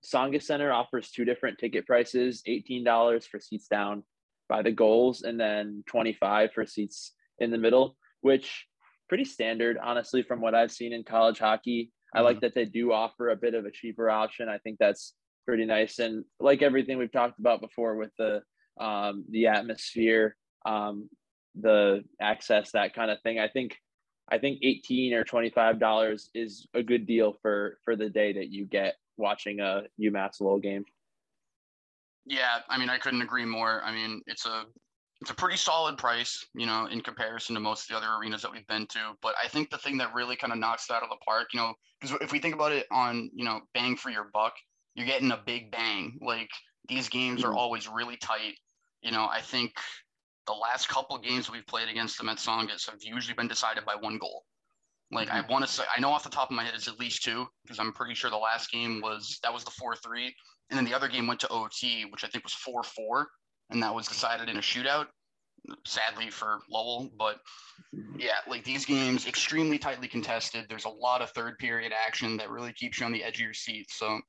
Tsongas 0.05 0.45
Center 0.45 0.73
offers 0.73 1.11
two 1.11 1.27
different 1.27 1.59
ticket 1.59 1.87
prices: 1.87 2.43
eighteen 2.47 2.85
dollars 2.85 3.27
for 3.27 3.39
seats 3.39 3.69
down 3.69 4.03
by 4.49 4.62
the 4.62 4.73
goals, 4.73 5.23
and 5.23 5.39
then 5.39 5.85
twenty-five 5.87 6.53
for 6.55 6.65
seats 6.65 7.12
in 7.39 7.50
the 7.50 7.59
middle, 7.59 7.97
which 8.23 8.67
pretty 9.09 9.25
standard, 9.25 9.77
honestly, 9.83 10.23
from 10.23 10.41
what 10.41 10.55
I've 10.55 10.73
seen 10.73 10.93
in 10.93 11.05
college 11.05 11.39
hockey. 11.39 11.93
I 12.15 12.19
mm-hmm. 12.19 12.27
like 12.27 12.41
that 12.41 12.55
they 12.55 12.65
do 12.65 12.93
offer 12.93 13.29
a 13.29 13.37
bit 13.37 13.55
of 13.55 13.67
a 13.67 13.71
cheaper 13.71 14.09
option. 14.09 14.49
I 14.49 14.59
think 14.59 14.79
that's 14.81 15.15
pretty 15.50 15.64
nice, 15.64 15.99
and 15.99 16.25
like 16.38 16.62
everything 16.62 16.97
we've 16.97 17.11
talked 17.11 17.40
about 17.40 17.61
before 17.61 17.97
with 17.97 18.12
the 18.16 18.40
um, 18.80 19.25
the 19.30 19.49
atmosphere, 19.49 20.37
um, 20.64 21.11
the 21.61 22.04
access, 22.23 22.71
that 22.71 22.95
kind 22.95 23.11
of 23.11 23.21
thing. 23.23 23.40
I 23.40 23.49
think 23.49 23.76
I 24.30 24.38
think 24.38 24.61
eighteen 24.62 25.12
or 25.12 25.25
twenty 25.25 25.50
five 25.50 25.80
dollars 25.80 26.30
is 26.37 26.69
a 26.73 26.85
good 26.85 27.04
deal 27.04 27.35
for 27.42 27.78
for 27.85 27.97
the 27.97 28.09
day 28.09 28.33
that 28.35 28.52
you 28.52 28.64
get 28.64 28.95
watching 29.16 29.59
a 29.59 29.83
UMass 30.00 30.40
Lowell 30.40 30.61
game. 30.61 30.85
Yeah, 32.26 32.59
I 32.69 32.78
mean, 32.78 32.88
I 32.88 32.99
couldn't 32.99 33.23
agree 33.23 33.45
more. 33.45 33.83
I 33.85 33.90
mean, 33.90 34.23
it's 34.28 34.47
a 34.47 34.66
it's 35.21 35.33
a 35.33 35.35
pretty 35.35 35.57
solid 35.57 35.99
price, 35.99 36.47
you 36.54 36.64
know, 36.64 36.87
in 36.87 37.00
comparison 37.00 37.57
to 37.57 37.61
most 37.61 37.83
of 37.83 37.88
the 37.88 37.97
other 37.97 38.14
arenas 38.21 38.42
that 38.42 38.52
we've 38.52 38.69
been 38.69 38.87
to. 38.87 39.16
But 39.21 39.35
I 39.42 39.49
think 39.49 39.69
the 39.69 39.78
thing 39.78 39.99
that 39.99 40.14
really 40.14 40.37
kind 40.37 40.52
of 40.52 40.61
knocks 40.61 40.88
it 40.88 40.95
out 40.95 41.02
of 41.02 41.11
the 41.11 41.25
park, 41.26 41.49
you 41.52 41.59
know, 41.59 41.75
because 42.00 42.16
if 42.21 42.30
we 42.30 42.38
think 42.38 42.54
about 42.54 42.71
it 42.71 42.87
on, 42.92 43.30
you 43.35 43.45
know, 43.45 43.62
bang 43.75 43.97
for 43.97 44.11
your 44.11 44.30
buck, 44.33 44.54
you're 44.94 45.06
getting 45.06 45.30
a 45.30 45.40
big 45.44 45.70
bang. 45.70 46.18
Like 46.20 46.50
these 46.88 47.09
games 47.09 47.44
are 47.44 47.49
mm-hmm. 47.49 47.59
always 47.59 47.88
really 47.88 48.16
tight 48.16 48.54
you 49.02 49.12
know, 49.12 49.28
I 49.30 49.40
think 49.40 49.73
the 50.47 50.52
last 50.52 50.88
couple 50.88 51.16
of 51.16 51.23
games 51.23 51.50
we've 51.50 51.66
played 51.66 51.88
against 51.88 52.18
the 52.18 52.25
Metsongas 52.25 52.88
have 52.90 53.02
usually 53.02 53.35
been 53.35 53.49
decided 53.49 53.85
by 53.85 53.94
one 53.94 54.18
goal. 54.18 54.44
Like 55.11 55.28
mm-hmm. 55.28 55.38
I 55.38 55.52
want 55.52 55.64
to 55.66 55.70
say, 55.70 55.85
I 55.94 56.00
know 56.00 56.11
off 56.11 56.25
the 56.25 56.30
top 56.30 56.50
of 56.50 56.56
my 56.56 56.64
head 56.64 56.75
it's 56.75 56.88
at 56.88 57.00
least 57.00 57.25
two 57.25 57.47
because 57.62 57.78
I'm 57.78 57.92
pretty 57.92 58.14
sure 58.14 58.30
the 58.30 58.37
last 58.37 58.70
game 58.70 59.00
was 59.00 59.38
that 59.42 59.52
was 59.52 59.64
the 59.64 59.70
four 59.70 59.97
three, 59.97 60.35
and 60.70 60.78
then 60.78 60.85
the 60.85 60.94
other 60.94 61.09
game 61.09 61.26
went 61.26 61.40
to 61.40 61.49
OT, 61.49 62.04
which 62.11 62.25
I 62.25 62.28
think 62.28 62.44
was 62.44 62.52
four 62.52 62.82
four, 62.82 63.28
and 63.70 63.82
that 63.82 63.94
was 63.94 64.06
decided 64.06 64.49
in 64.49 64.56
a 64.56 64.61
shootout. 64.61 65.06
Sadly 65.85 66.30
for 66.30 66.61
Lowell, 66.70 67.11
but 67.18 67.38
mm-hmm. 67.94 68.20
yeah, 68.20 68.38
like 68.49 68.64
these 68.64 68.87
games 68.87 69.26
extremely 69.26 69.78
tightly 69.78 70.09
contested. 70.09 70.66
There's 70.68 70.87
a 70.87 70.90
lot 70.90 71.23
of 71.23 71.30
third 71.30 71.59
period 71.59 71.92
action 71.92 72.37
that 72.38 72.50
really 72.50 72.73
keeps 72.73 72.99
you 72.99 73.06
on 73.06 73.12
the 73.12 73.23
edge 73.23 73.35
of 73.35 73.40
your 73.40 73.52
seat. 73.52 73.90
So, 73.90 74.20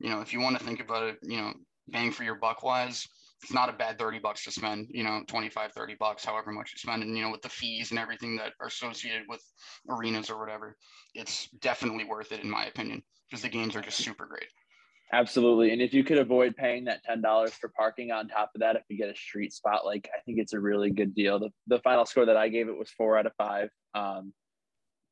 you 0.00 0.10
know, 0.10 0.20
if 0.20 0.32
you 0.32 0.40
want 0.40 0.58
to 0.58 0.64
think 0.64 0.80
about 0.80 1.04
it, 1.04 1.18
you 1.22 1.36
know, 1.36 1.52
bang 1.88 2.10
for 2.10 2.24
your 2.24 2.36
buck 2.36 2.62
wise, 2.62 3.06
it's 3.42 3.52
not 3.52 3.68
a 3.68 3.72
bad 3.72 3.98
30 3.98 4.18
bucks 4.18 4.44
to 4.44 4.50
spend, 4.50 4.88
you 4.90 5.02
know, 5.02 5.22
25, 5.26 5.72
30 5.72 5.96
bucks, 5.98 6.24
however 6.24 6.52
much 6.52 6.72
you 6.72 6.78
spend. 6.78 7.02
And, 7.02 7.16
you 7.16 7.22
know, 7.22 7.30
with 7.30 7.42
the 7.42 7.48
fees 7.48 7.90
and 7.90 7.98
everything 7.98 8.36
that 8.36 8.52
are 8.60 8.66
associated 8.66 9.22
with 9.28 9.42
arenas 9.88 10.30
or 10.30 10.38
whatever, 10.38 10.76
it's 11.14 11.48
definitely 11.60 12.04
worth 12.04 12.32
it, 12.32 12.42
in 12.42 12.50
my 12.50 12.66
opinion, 12.66 13.02
because 13.28 13.42
the 13.42 13.48
games 13.48 13.76
are 13.76 13.80
just 13.80 13.98
super 13.98 14.26
great. 14.26 14.48
Absolutely. 15.12 15.72
And 15.72 15.82
if 15.82 15.92
you 15.92 16.04
could 16.04 16.18
avoid 16.18 16.54
paying 16.54 16.84
that 16.84 17.00
$10 17.08 17.50
for 17.52 17.68
parking 17.76 18.12
on 18.12 18.28
top 18.28 18.52
of 18.54 18.60
that, 18.60 18.76
if 18.76 18.82
you 18.88 18.96
get 18.96 19.08
a 19.08 19.16
street 19.16 19.52
spot, 19.52 19.84
like 19.84 20.08
I 20.16 20.20
think 20.20 20.38
it's 20.38 20.52
a 20.52 20.60
really 20.60 20.90
good 20.90 21.14
deal. 21.14 21.38
The, 21.38 21.50
the 21.66 21.80
final 21.80 22.06
score 22.06 22.26
that 22.26 22.36
I 22.36 22.48
gave 22.48 22.68
it 22.68 22.78
was 22.78 22.90
four 22.90 23.18
out 23.18 23.26
of 23.26 23.32
five. 23.36 23.70
Um, 23.94 24.32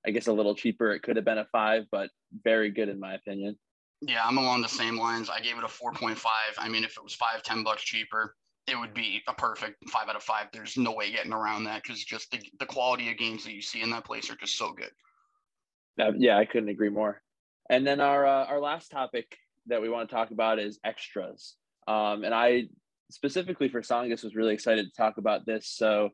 I 0.07 0.11
guess 0.11 0.29
a 0.29 0.33
little 0.33 0.55
cheaper. 0.55 0.93
It 0.93 1.03
could 1.03 1.17
have 1.17 1.25
been 1.25 1.39
a 1.39 1.47
five, 1.51 1.87
but 1.91 2.11
very 2.45 2.71
good 2.71 2.89
in 2.89 3.01
my 3.01 3.15
opinion. 3.15 3.59
Yeah, 4.01 4.25
I'm 4.25 4.39
along 4.39 4.63
the 4.63 4.69
same 4.69 4.97
lines. 4.97 5.29
I 5.29 5.41
gave 5.41 5.59
it 5.59 5.65
a 5.65 5.69
4.5. 5.69 6.25
I 6.59 6.69
mean, 6.69 6.85
if 6.85 6.97
it 6.97 7.03
was 7.03 7.15
five, 7.15 7.43
10 7.43 7.65
bucks 7.65 7.83
cheaper, 7.83 8.35
it 8.69 8.79
would 8.79 8.95
be 8.95 9.23
a 9.27 9.33
perfect 9.33 9.89
five 9.89 10.09
out 10.09 10.17
of 10.17 10.23
five. 10.23 10.47
There's 10.53 10.77
no 10.77 10.93
way 10.93 11.11
getting 11.11 11.33
around 11.33 11.65
that 11.65 11.83
because 11.83 12.05
just 12.05 12.31
the, 12.31 12.39
the 12.61 12.67
quality 12.67 13.11
of 13.11 13.17
games 13.17 13.45
that 13.45 13.53
you 13.53 13.63
see 13.63 13.83
in 13.83 13.91
that 13.91 14.05
place 14.05 14.31
are 14.31 14.37
just 14.37 14.57
so 14.57 14.73
good. 14.73 14.91
Uh, 15.99 16.13
yeah, 16.17 16.39
I 16.39 16.45
couldn't 16.45 16.69
agree 16.69 16.91
more. 16.91 17.21
And 17.71 17.87
then 17.87 18.01
our 18.01 18.27
uh, 18.27 18.45
our 18.45 18.61
last 18.61 18.91
topic 18.91 19.37
that 19.67 19.83
we 19.83 19.89
want 19.89 20.09
to 20.09 20.15
talk 20.15 20.31
about 20.31 20.59
is 20.59 20.79
extras. 20.85 21.57
Um, 21.87 22.25
and 22.25 22.35
I 22.35 22.69
specifically 23.11 23.69
for 23.69 23.81
Tsongas 23.81 24.23
was 24.23 24.37
really 24.37 24.55
excited 24.55 24.87
to 24.87 24.97
talk 24.97 25.19
about 25.19 25.47
this. 25.47 25.67
So 25.67 26.11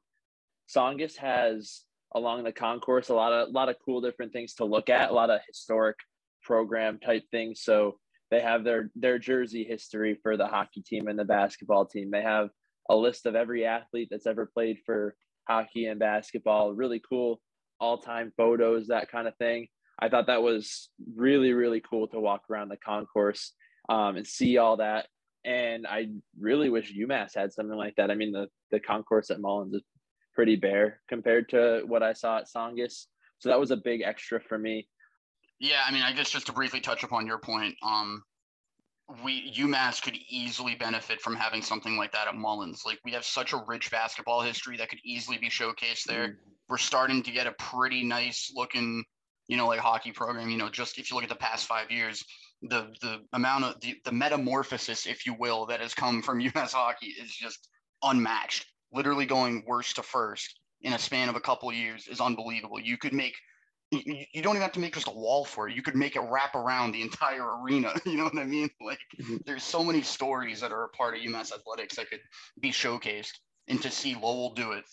Tsongas 0.75 1.17
has 1.17 1.83
along 2.15 2.45
the 2.45 2.53
concourse 2.53 3.09
a 3.09 3.15
lot 3.15 3.33
of 3.33 3.49
a 3.49 3.51
lot 3.51 3.69
of 3.69 3.77
cool 3.85 4.01
different 4.01 4.33
things 4.33 4.55
to 4.55 4.65
look 4.65 4.89
at, 4.89 5.11
a 5.11 5.15
lot 5.15 5.31
of 5.31 5.41
historic 5.47 5.97
program 6.45 6.99
type 6.99 7.25
thing. 7.31 7.55
So 7.57 7.99
they 8.31 8.41
have 8.41 8.65
their 8.65 8.91
their 8.95 9.19
jersey 9.19 9.65
history 9.65 10.19
for 10.23 10.37
the 10.37 10.47
hockey 10.47 10.83
team 10.83 11.09
and 11.09 11.19
the 11.19 11.25
basketball 11.25 11.87
team. 11.87 12.11
They 12.11 12.23
have 12.23 12.51
a 12.89 12.97
list 12.97 13.27
of 13.27 13.35
every 13.35 13.67
athlete 13.67 14.09
that's 14.11 14.27
ever 14.27 14.47
played 14.47 14.79
for 14.85 15.17
hockey 15.49 15.87
and 15.87 15.99
basketball. 15.99 16.73
Really 16.73 17.01
cool 17.09 17.41
all-time 17.81 18.33
photos, 18.37 18.87
that 18.87 19.11
kind 19.11 19.27
of 19.27 19.37
thing. 19.37 19.67
I 19.99 20.09
thought 20.09 20.27
that 20.29 20.43
was 20.43 20.89
really 21.15 21.53
really 21.53 21.81
cool 21.81 22.09
to 22.09 22.21
walk 22.21 22.43
around 22.51 22.69
the 22.69 22.77
concourse 22.77 23.53
um, 23.89 24.17
and 24.17 24.27
see 24.27 24.59
all 24.59 24.79
that. 24.79 25.07
And 25.45 25.87
I 25.87 26.09
really 26.41 26.71
wish 26.71 26.95
UMass 26.95 27.35
had 27.35 27.53
something 27.53 27.77
like 27.77 27.97
that. 27.97 28.11
I 28.11 28.15
mean, 28.15 28.33
the 28.33 28.49
the 28.71 28.81
concourse 28.81 29.31
at 29.31 29.41
Mullins 29.41 29.75
is 29.75 29.83
pretty 30.35 30.57
bare 30.57 31.01
compared 31.09 31.51
to 31.51 31.83
what 31.87 32.03
I 32.03 32.13
saw 32.13 32.39
at 32.39 32.49
Tsongas. 32.49 33.07
So 33.39 33.51
that 33.51 33.61
was 33.61 33.71
a 33.71 33.77
big 33.77 34.03
extra 34.03 34.41
for 34.41 34.59
me. 34.59 34.89
Yeah, 35.61 35.81
I 35.87 35.93
mean, 35.93 36.03
I 36.03 36.13
guess 36.13 36.31
just 36.31 36.47
to 36.47 36.53
briefly 36.53 36.81
touch 36.81 37.05
upon 37.05 37.27
your 37.27 37.39
point, 37.39 37.75
um, 37.83 38.23
we 39.23 39.53
UMass 39.53 40.03
could 40.03 40.17
easily 40.29 40.75
benefit 40.75 41.21
from 41.21 41.37
having 41.37 41.63
something 41.63 41.97
like 41.97 42.13
that 42.13 42.29
at 42.29 42.35
Mullins. 42.35 42.83
Like 42.87 42.99
we 43.05 43.13
have 43.13 43.25
such 43.25 43.53
a 43.53 43.63
rich 43.67 43.91
basketball 43.91 44.41
history 44.41 44.77
that 44.79 44.89
could 44.89 45.01
easily 45.05 45.39
be 45.39 45.51
showcased 45.51 46.05
there. 46.05 46.29
Mm-hmm. 46.29 46.51
We're 46.69 46.79
starting 46.79 47.23
to 47.23 47.31
get 47.31 47.47
a 47.47 47.53
pretty 47.53 48.03
nice 48.03 48.51
looking, 48.55 49.05
you 49.47 49.57
know, 49.57 49.67
like 49.67 49.81
hockey 49.81 50.13
program. 50.13 50.49
You 50.49 50.57
know, 50.57 50.71
just 50.71 50.99
if 50.99 51.11
you 51.11 51.17
look 51.17 51.25
at 51.25 51.31
the 51.31 51.37
past 51.37 51.67
five 51.67 51.91
years, 51.91 52.25
the 52.63 52.89
the 53.03 53.21
amount 53.35 53.65
of 53.65 53.81
the, 53.81 53.97
the 54.05 54.13
metamorphosis, 54.13 55.07
if 55.07 55.27
you 55.27 55.35
will, 55.39 55.67
that 55.67 55.81
has 55.81 55.93
come 55.93 56.23
from 56.23 56.41
UMass 56.43 56.73
hockey 56.73 57.09
is 57.09 57.31
just 57.31 57.69
unmatched. 58.03 58.67
Literally 58.93 59.27
going 59.27 59.65
worst 59.67 59.97
to 59.97 60.03
first 60.03 60.61
in 60.81 60.95
a 60.95 60.99
span 60.99 61.29
of 61.29 61.37
a 61.37 61.41
couple 61.41 61.71
years 61.73 62.07
is 62.07 62.21
unbelievable. 62.21 62.81
You 62.81 62.97
could 62.97 63.13
make 63.13 63.35
you, 64.05 64.25
you, 64.33 64.43
don't 64.43 64.55
even 64.55 64.63
have 64.63 64.73
to 64.73 64.81
make 64.81 64.95
just 64.95 65.09
a 65.09 65.13
wall 65.13 65.45
for 65.45 65.69
it. 65.69 65.75
You 65.75 65.83
could 65.83 65.95
make 65.95 66.17
it 66.17 66.23
wrap 66.31 66.55
around 66.55 66.93
the 66.93 67.03
entire 67.03 67.61
arena. 67.63 67.93
You 68.07 68.19
know 68.19 68.25
what 68.25 68.39
I 68.39 68.45
mean? 68.45 68.71
Like 68.81 68.99
mm-hmm. 69.21 69.37
there's 69.47 69.65
so 69.65 69.83
many 69.83 70.03
stories 70.03 70.61
that 70.61 70.73
are 70.73 70.85
a 70.85 70.89
part 70.91 71.15
of 71.15 71.21
UMass 71.21 71.53
athletics 71.53 71.97
that 71.97 72.11
could 72.11 72.21
be 72.61 72.71
showcased. 72.71 73.33
And 73.69 73.81
to 73.83 73.91
see 73.91 74.15
Lowell 74.15 74.53
do 74.53 74.73
it 74.73 74.85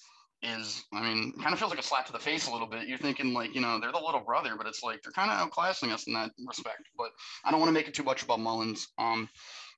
is, 0.44 0.84
I 0.94 1.02
mean, 1.02 1.34
kind 1.42 1.54
of 1.54 1.60
feels 1.60 1.72
like 1.72 1.80
a 1.80 1.84
slap 1.84 2.06
to 2.06 2.14
the 2.14 2.20
face 2.20 2.48
a 2.48 2.52
little 2.52 2.68
bit. 2.68 2.88
You're 2.88 2.98
thinking 2.98 3.34
like, 3.34 3.54
you 3.54 3.62
know, 3.62 3.80
they're 3.80 3.92
the 3.92 4.00
little 4.00 4.22
brother, 4.22 4.56
but 4.58 4.66
it's 4.66 4.82
like 4.82 5.02
they're 5.04 5.12
kind 5.12 5.30
of 5.30 5.50
outclassing 5.50 5.92
us 5.92 6.08
in 6.08 6.14
that 6.14 6.32
respect. 6.48 6.88
But 6.98 7.12
I 7.44 7.52
don't 7.52 7.60
want 7.60 7.70
to 7.70 7.74
make 7.74 7.88
it 7.88 7.94
too 7.94 8.04
much 8.04 8.24
about 8.24 8.40
Mullins. 8.40 8.88
Um, 8.98 9.30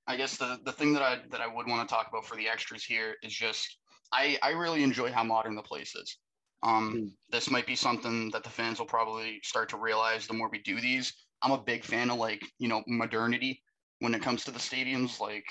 I 0.07 0.17
guess 0.17 0.38
the 0.38 0.59
the 0.65 0.71
thing 0.71 0.93
that 0.93 1.01
I 1.01 1.19
that 1.31 1.41
I 1.41 1.47
would 1.47 1.67
want 1.67 1.88
to 1.88 1.93
talk 1.93 2.07
about 2.09 2.25
for 2.25 2.36
the 2.36 2.47
extras 2.47 2.83
here 2.83 3.15
is 3.23 3.33
just 3.33 3.77
I 4.12 4.38
I 4.41 4.51
really 4.51 4.83
enjoy 4.83 5.12
how 5.12 5.23
modern 5.23 5.55
the 5.55 5.62
place 5.62 5.95
is. 5.95 6.17
Um, 6.63 6.93
mm. 6.95 7.12
This 7.30 7.52
might 7.52 7.67
be 7.67 7.76
something 7.76 8.32
that 8.32 8.43
the 8.43 8.49
fans 8.49 8.80
will 8.80 8.86
probably 8.86 9.39
start 9.43 9.69
to 9.69 9.78
realize 9.78 10.26
the 10.26 10.34
more 10.34 10.49
we 10.49 10.60
do 10.60 10.80
these. 10.80 11.13
I'm 11.41 11.52
a 11.52 11.58
big 11.58 11.84
fan 11.84 12.10
of 12.10 12.17
like 12.17 12.41
you 12.58 12.67
know 12.67 12.84
modernity 12.88 13.62
when 13.99 14.15
it 14.15 14.21
comes 14.21 14.45
to 14.45 14.52
the 14.52 14.60
stadiums. 14.60 15.19
Like 15.19 15.45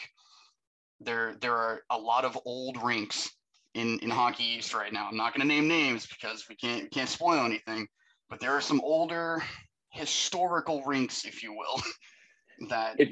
there 1.01 1.37
there 1.41 1.55
are 1.55 1.83
a 1.91 1.99
lot 1.99 2.25
of 2.25 2.39
old 2.47 2.83
rinks 2.83 3.31
in 3.75 3.99
in 4.01 4.11
Hockey 4.11 4.45
East 4.45 4.75
right 4.75 4.93
now. 4.93 5.09
I'm 5.11 5.17
not 5.17 5.35
going 5.35 5.47
to 5.47 5.55
name 5.55 5.69
names 5.69 6.07
because 6.07 6.47
we 6.49 6.57
can't 6.57 6.85
we 6.85 6.89
can't 6.89 7.09
spoil 7.09 7.45
anything, 7.45 7.87
but 8.31 8.41
there 8.41 8.53
are 8.53 8.61
some 8.61 8.81
older 8.81 9.43
historical 9.91 10.83
rinks, 10.85 11.27
if 11.27 11.43
you 11.43 11.53
will, 11.53 11.83
that 12.71 12.95
if, 12.99 13.11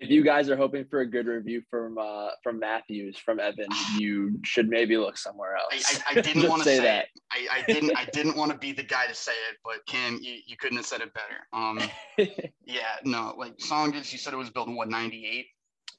if 0.00 0.10
you 0.10 0.24
guys 0.24 0.50
are 0.50 0.56
hoping 0.56 0.84
for 0.84 1.00
a 1.00 1.06
good 1.06 1.26
review 1.26 1.62
from 1.70 1.98
uh, 1.98 2.30
from 2.42 2.58
Matthews 2.58 3.16
from 3.16 3.38
Evin, 3.38 3.68
you 3.96 4.38
should 4.44 4.68
maybe 4.68 4.96
look 4.96 5.16
somewhere 5.16 5.56
else. 5.56 6.02
I, 6.06 6.14
I, 6.14 6.18
I 6.18 6.20
didn't 6.20 6.48
want 6.48 6.62
to 6.62 6.68
say, 6.68 6.78
say 6.78 6.82
that. 6.84 7.06
I, 7.30 7.60
I, 7.60 7.62
didn't. 7.62 7.96
I 7.96 8.06
didn't 8.12 8.36
want 8.36 8.50
to 8.52 8.58
be 8.58 8.72
the 8.72 8.82
guy 8.82 9.06
to 9.06 9.14
say 9.14 9.32
it, 9.50 9.58
but 9.64 9.86
Cam, 9.86 10.18
you, 10.20 10.38
you 10.46 10.56
couldn't 10.56 10.76
have 10.76 10.86
said 10.86 11.00
it 11.00 11.12
better. 11.14 11.46
Um, 11.52 11.80
yeah, 12.66 12.96
no, 13.04 13.34
like 13.38 13.56
Tsongas, 13.58 14.12
you 14.12 14.18
said 14.18 14.32
it 14.32 14.36
was 14.38 14.50
built 14.50 14.68
in 14.68 14.74
what 14.74 14.88
'98. 14.88 15.46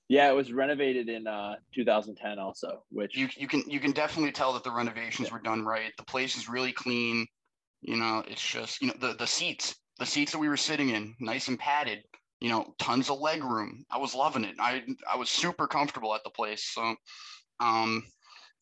Yeah, 0.08 0.30
it 0.30 0.36
was 0.36 0.54
renovated 0.54 1.10
in 1.10 1.26
uh, 1.26 1.56
2010 1.74 2.38
also, 2.38 2.84
which 2.90 3.16
you 3.16 3.30
you 3.38 3.48
can 3.48 3.64
you 3.68 3.80
can 3.80 3.92
definitely 3.92 4.32
tell 4.32 4.54
that 4.54 4.64
the 4.64 4.72
renovations 4.72 5.30
yeah. 5.30 5.34
were 5.34 5.42
done 5.42 5.66
right. 5.66 5.92
The 5.98 6.04
place 6.04 6.36
is 6.36 6.50
really 6.50 6.74
clean. 6.74 7.26
You 7.82 7.96
know, 7.96 8.24
it's 8.28 8.46
just 8.46 8.82
you 8.82 8.90
know 8.90 8.96
the 9.00 9.16
the 9.18 9.28
seats, 9.28 9.76
the 10.00 10.06
seats 10.06 10.34
that 10.34 10.40
we 10.40 10.50
were 10.50 10.58
sitting 10.58 10.90
in, 10.90 11.16
nice 11.20 11.48
and 11.48 11.58
padded. 11.58 12.04
You 12.46 12.52
know, 12.52 12.76
tons 12.78 13.10
of 13.10 13.20
leg 13.20 13.44
room. 13.44 13.84
I 13.90 13.98
was 13.98 14.14
loving 14.14 14.44
it. 14.44 14.56
I 14.60 14.84
I 15.12 15.18
was 15.18 15.32
super 15.32 15.66
comfortable 15.66 16.14
at 16.14 16.24
the 16.24 16.30
place. 16.30 16.64
So, 16.76 16.84
um, 17.60 18.04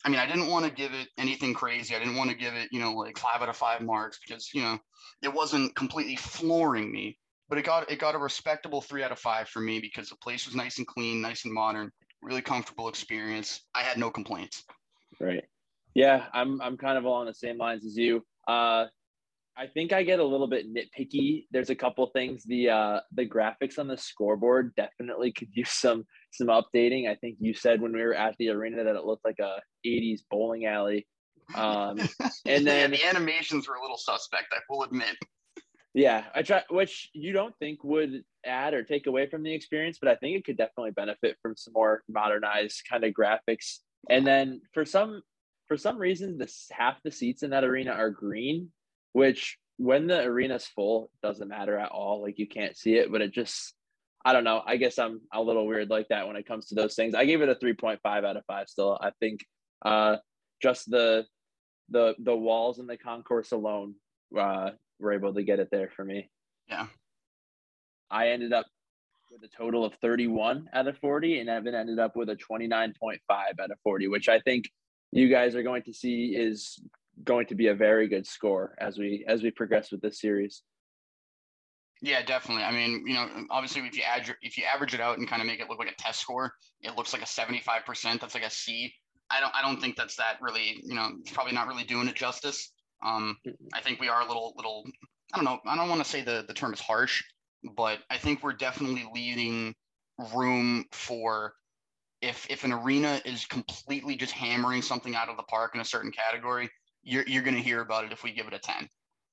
I 0.05 0.09
mean, 0.09 0.19
I 0.19 0.25
didn't 0.25 0.47
want 0.47 0.63
to 0.63 0.71
give 0.71 0.93
it 0.93 1.09
anything 1.17 1.53
crazy. 1.53 1.93
I 1.93 1.99
didn't 1.99 2.15
want 2.15 2.29
to 2.29 2.35
give 2.37 2.53
it, 2.53 2.69
you 2.71 2.79
know, 2.79 2.93
like 2.93 3.17
five 3.17 3.41
out 3.41 3.49
of 3.49 3.57
five 3.57 3.81
marks 3.81 4.19
because, 4.25 4.49
you 4.53 4.61
know, 4.61 4.77
it 5.21 5.33
wasn't 5.33 5.75
completely 5.75 6.15
flooring 6.15 6.93
me, 6.93 7.17
but 7.49 7.57
it 7.57 7.65
got 7.65 7.91
it 7.91 7.99
got 7.99 8.15
a 8.15 8.17
respectable 8.17 8.79
three 8.79 9.03
out 9.03 9.11
of 9.11 9.19
five 9.19 9.49
for 9.49 9.59
me 9.59 9.81
because 9.81 10.07
the 10.07 10.15
place 10.15 10.45
was 10.45 10.55
nice 10.55 10.77
and 10.77 10.87
clean, 10.87 11.19
nice 11.19 11.43
and 11.43 11.53
modern, 11.53 11.91
really 12.21 12.41
comfortable 12.41 12.87
experience. 12.87 13.65
I 13.75 13.81
had 13.81 13.97
no 13.97 14.09
complaints. 14.09 14.63
Right. 15.19 15.43
Yeah, 15.93 16.27
I'm 16.33 16.61
I'm 16.61 16.77
kind 16.77 16.97
of 16.97 17.03
along 17.03 17.25
the 17.25 17.33
same 17.33 17.57
lines 17.57 17.85
as 17.85 17.97
you. 17.97 18.25
Uh, 18.47 18.85
I 19.55 19.67
think 19.67 19.93
I 19.93 20.03
get 20.03 20.19
a 20.19 20.23
little 20.23 20.47
bit 20.47 20.65
nitpicky. 20.73 21.45
There's 21.51 21.69
a 21.69 21.75
couple 21.75 22.07
things. 22.07 22.43
The 22.43 22.69
uh, 22.69 22.99
the 23.11 23.27
graphics 23.27 23.77
on 23.77 23.87
the 23.87 23.97
scoreboard 23.97 24.73
definitely 24.75 25.31
could 25.37 25.49
use 25.51 25.69
some 25.69 26.05
some 26.31 26.47
updating. 26.47 27.09
I 27.09 27.15
think 27.15 27.37
you 27.39 27.53
said 27.53 27.81
when 27.81 27.93
we 27.93 28.01
were 28.01 28.15
at 28.15 28.35
the 28.39 28.49
arena 28.49 28.83
that 28.83 28.95
it 28.95 29.05
looked 29.05 29.25
like 29.25 29.39
a 29.39 29.61
80s 29.85 30.21
bowling 30.29 30.65
alley. 30.65 31.07
Um, 31.55 31.99
and 32.45 32.65
then 32.65 32.91
yeah, 32.91 32.97
the 32.97 33.05
animations 33.05 33.67
were 33.67 33.75
a 33.75 33.81
little 33.81 33.97
suspect. 33.97 34.47
I 34.51 34.59
will 34.69 34.83
admit. 34.83 35.15
Yeah, 35.93 36.23
I 36.33 36.41
try, 36.41 36.63
which 36.71 37.11
you 37.13 37.33
don't 37.33 37.53
think 37.59 37.83
would 37.83 38.23
add 38.43 38.73
or 38.73 38.83
take 38.83 39.05
away 39.05 39.29
from 39.29 39.43
the 39.43 39.53
experience, 39.53 39.99
but 40.01 40.09
I 40.09 40.15
think 40.15 40.35
it 40.35 40.43
could 40.43 40.57
definitely 40.57 40.91
benefit 40.91 41.37
from 41.39 41.55
some 41.55 41.73
more 41.73 42.01
modernized 42.09 42.81
kind 42.89 43.03
of 43.03 43.13
graphics. 43.13 43.79
And 44.09 44.25
then 44.25 44.61
for 44.73 44.85
some 44.85 45.21
for 45.67 45.77
some 45.77 45.97
reason, 45.97 46.37
this 46.37 46.67
half 46.71 46.97
the 47.03 47.11
seats 47.11 47.43
in 47.43 47.51
that 47.51 47.63
arena 47.63 47.91
are 47.91 48.09
green, 48.09 48.71
which 49.13 49.57
when 49.77 50.07
the 50.07 50.21
arena's 50.21 50.65
full 50.65 51.09
doesn't 51.21 51.47
matter 51.47 51.77
at 51.77 51.91
all. 51.91 52.21
Like 52.21 52.37
you 52.37 52.47
can't 52.47 52.77
see 52.77 52.95
it, 52.95 53.11
but 53.11 53.21
it 53.21 53.31
just 53.31 53.73
I 54.25 54.33
don't 54.33 54.43
know. 54.43 54.61
I 54.65 54.77
guess 54.77 54.99
I'm 54.99 55.21
a 55.33 55.41
little 55.41 55.65
weird 55.67 55.89
like 55.89 56.07
that 56.09 56.27
when 56.27 56.35
it 56.37 56.45
comes 56.45 56.67
to 56.67 56.75
those 56.75 56.95
things. 56.95 57.13
I 57.13 57.25
gave 57.25 57.41
it 57.41 57.49
a 57.49 57.55
3.5 57.55 57.99
out 58.05 58.37
of 58.37 58.45
5 58.45 58.69
still. 58.69 58.97
I 58.99 59.11
think 59.19 59.45
uh 59.83 60.17
just 60.61 60.89
the 60.89 61.25
the 61.89 62.15
the 62.19 62.35
walls 62.35 62.79
and 62.79 62.89
the 62.89 62.97
concourse 62.97 63.51
alone 63.51 63.95
uh 64.37 64.71
were 64.99 65.13
able 65.13 65.33
to 65.33 65.43
get 65.43 65.59
it 65.59 65.69
there 65.71 65.89
for 65.95 66.05
me. 66.05 66.29
Yeah. 66.67 66.87
I 68.09 68.29
ended 68.29 68.53
up 68.53 68.67
with 69.31 69.43
a 69.43 69.47
total 69.47 69.83
of 69.83 69.95
31 69.95 70.69
out 70.73 70.87
of 70.87 70.97
40 70.99 71.39
and 71.39 71.49
Evin 71.49 71.73
ended 71.73 71.99
up 71.99 72.15
with 72.15 72.29
a 72.29 72.35
29.5 72.35 73.17
out 73.29 73.71
of 73.71 73.77
40, 73.83 74.07
which 74.07 74.29
I 74.29 74.39
think 74.39 74.69
you 75.11 75.27
guys 75.27 75.55
are 75.55 75.63
going 75.63 75.83
to 75.83 75.93
see 75.93 76.35
is 76.35 76.79
going 77.23 77.47
to 77.47 77.55
be 77.55 77.67
a 77.67 77.75
very 77.75 78.07
good 78.07 78.25
score 78.25 78.75
as 78.79 78.97
we 78.97 79.25
as 79.27 79.43
we 79.43 79.51
progress 79.51 79.91
with 79.91 80.01
this 80.01 80.19
series. 80.19 80.63
Yeah, 82.01 82.21
definitely. 82.21 82.63
I 82.63 82.71
mean, 82.71 83.05
you 83.07 83.13
know, 83.13 83.27
obviously, 83.49 83.81
if 83.87 83.95
you 83.95 84.03
add 84.03 84.29
if 84.41 84.57
you 84.57 84.65
average 84.65 84.93
it 84.93 84.99
out 84.99 85.17
and 85.17 85.27
kind 85.27 85.41
of 85.41 85.47
make 85.47 85.61
it 85.61 85.69
look 85.69 85.79
like 85.79 85.91
a 85.91 85.95
test 85.95 86.19
score, 86.19 86.53
it 86.81 86.97
looks 86.97 87.13
like 87.13 87.21
a 87.21 87.27
seventy-five 87.27 87.85
percent. 87.85 88.19
That's 88.19 88.33
like 88.33 88.43
a 88.43 88.49
C. 88.49 88.93
I 89.31 89.39
don't 89.39 89.53
I 89.55 89.61
don't 89.61 89.79
think 89.79 89.95
that's 89.95 90.17
that 90.17 90.37
really. 90.41 90.81
You 90.83 90.95
know, 90.95 91.11
it's 91.21 91.31
probably 91.31 91.53
not 91.53 91.67
really 91.67 91.85
doing 91.85 92.07
it 92.07 92.15
justice. 92.15 92.71
Um, 93.05 93.37
I 93.73 93.81
think 93.81 93.99
we 93.99 94.09
are 94.09 94.21
a 94.21 94.27
little 94.27 94.53
little. 94.57 94.83
I 95.33 95.37
don't 95.37 95.45
know. 95.45 95.59
I 95.65 95.75
don't 95.75 95.89
want 95.89 96.03
to 96.03 96.09
say 96.09 96.21
the 96.21 96.43
the 96.47 96.53
term 96.53 96.73
is 96.73 96.81
harsh, 96.81 97.23
but 97.75 97.99
I 98.09 98.17
think 98.17 98.43
we're 98.43 98.53
definitely 98.53 99.05
leaving 99.13 99.73
room 100.35 100.85
for 100.91 101.53
if 102.21 102.45
if 102.49 102.63
an 102.63 102.73
arena 102.73 103.21
is 103.25 103.45
completely 103.45 104.15
just 104.15 104.33
hammering 104.33 104.81
something 104.81 105.15
out 105.15 105.29
of 105.29 105.37
the 105.37 105.43
park 105.43 105.75
in 105.75 105.81
a 105.81 105.85
certain 105.85 106.11
category, 106.11 106.69
you're 107.03 107.23
you're 107.27 107.43
going 107.43 107.55
to 107.55 107.61
hear 107.61 107.81
about 107.81 108.05
it 108.05 108.11
if 108.11 108.23
we 108.23 108.31
give 108.31 108.47
it 108.47 108.53
a 108.53 108.59
10. 108.59 108.87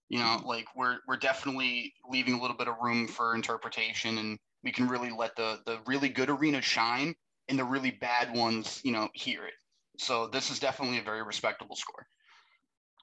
You 0.08 0.18
know, 0.18 0.24
mm-hmm. 0.24 0.46
like 0.46 0.66
we're 0.74 0.98
we're 1.06 1.16
definitely 1.16 1.94
leaving 2.08 2.34
a 2.34 2.40
little 2.40 2.56
bit 2.56 2.68
of 2.68 2.74
room 2.82 3.06
for 3.06 3.34
interpretation 3.34 4.18
and 4.18 4.38
we 4.62 4.72
can 4.72 4.88
really 4.88 5.10
let 5.10 5.36
the 5.36 5.60
the 5.66 5.78
really 5.86 6.08
good 6.08 6.30
arenas 6.30 6.64
shine 6.64 7.14
and 7.48 7.58
the 7.58 7.64
really 7.64 7.92
bad 7.92 8.34
ones, 8.36 8.80
you 8.84 8.92
know, 8.92 9.08
hear 9.14 9.44
it. 9.44 9.54
So 9.98 10.26
this 10.26 10.50
is 10.50 10.58
definitely 10.58 10.98
a 10.98 11.02
very 11.02 11.22
respectable 11.22 11.76
score. 11.76 12.06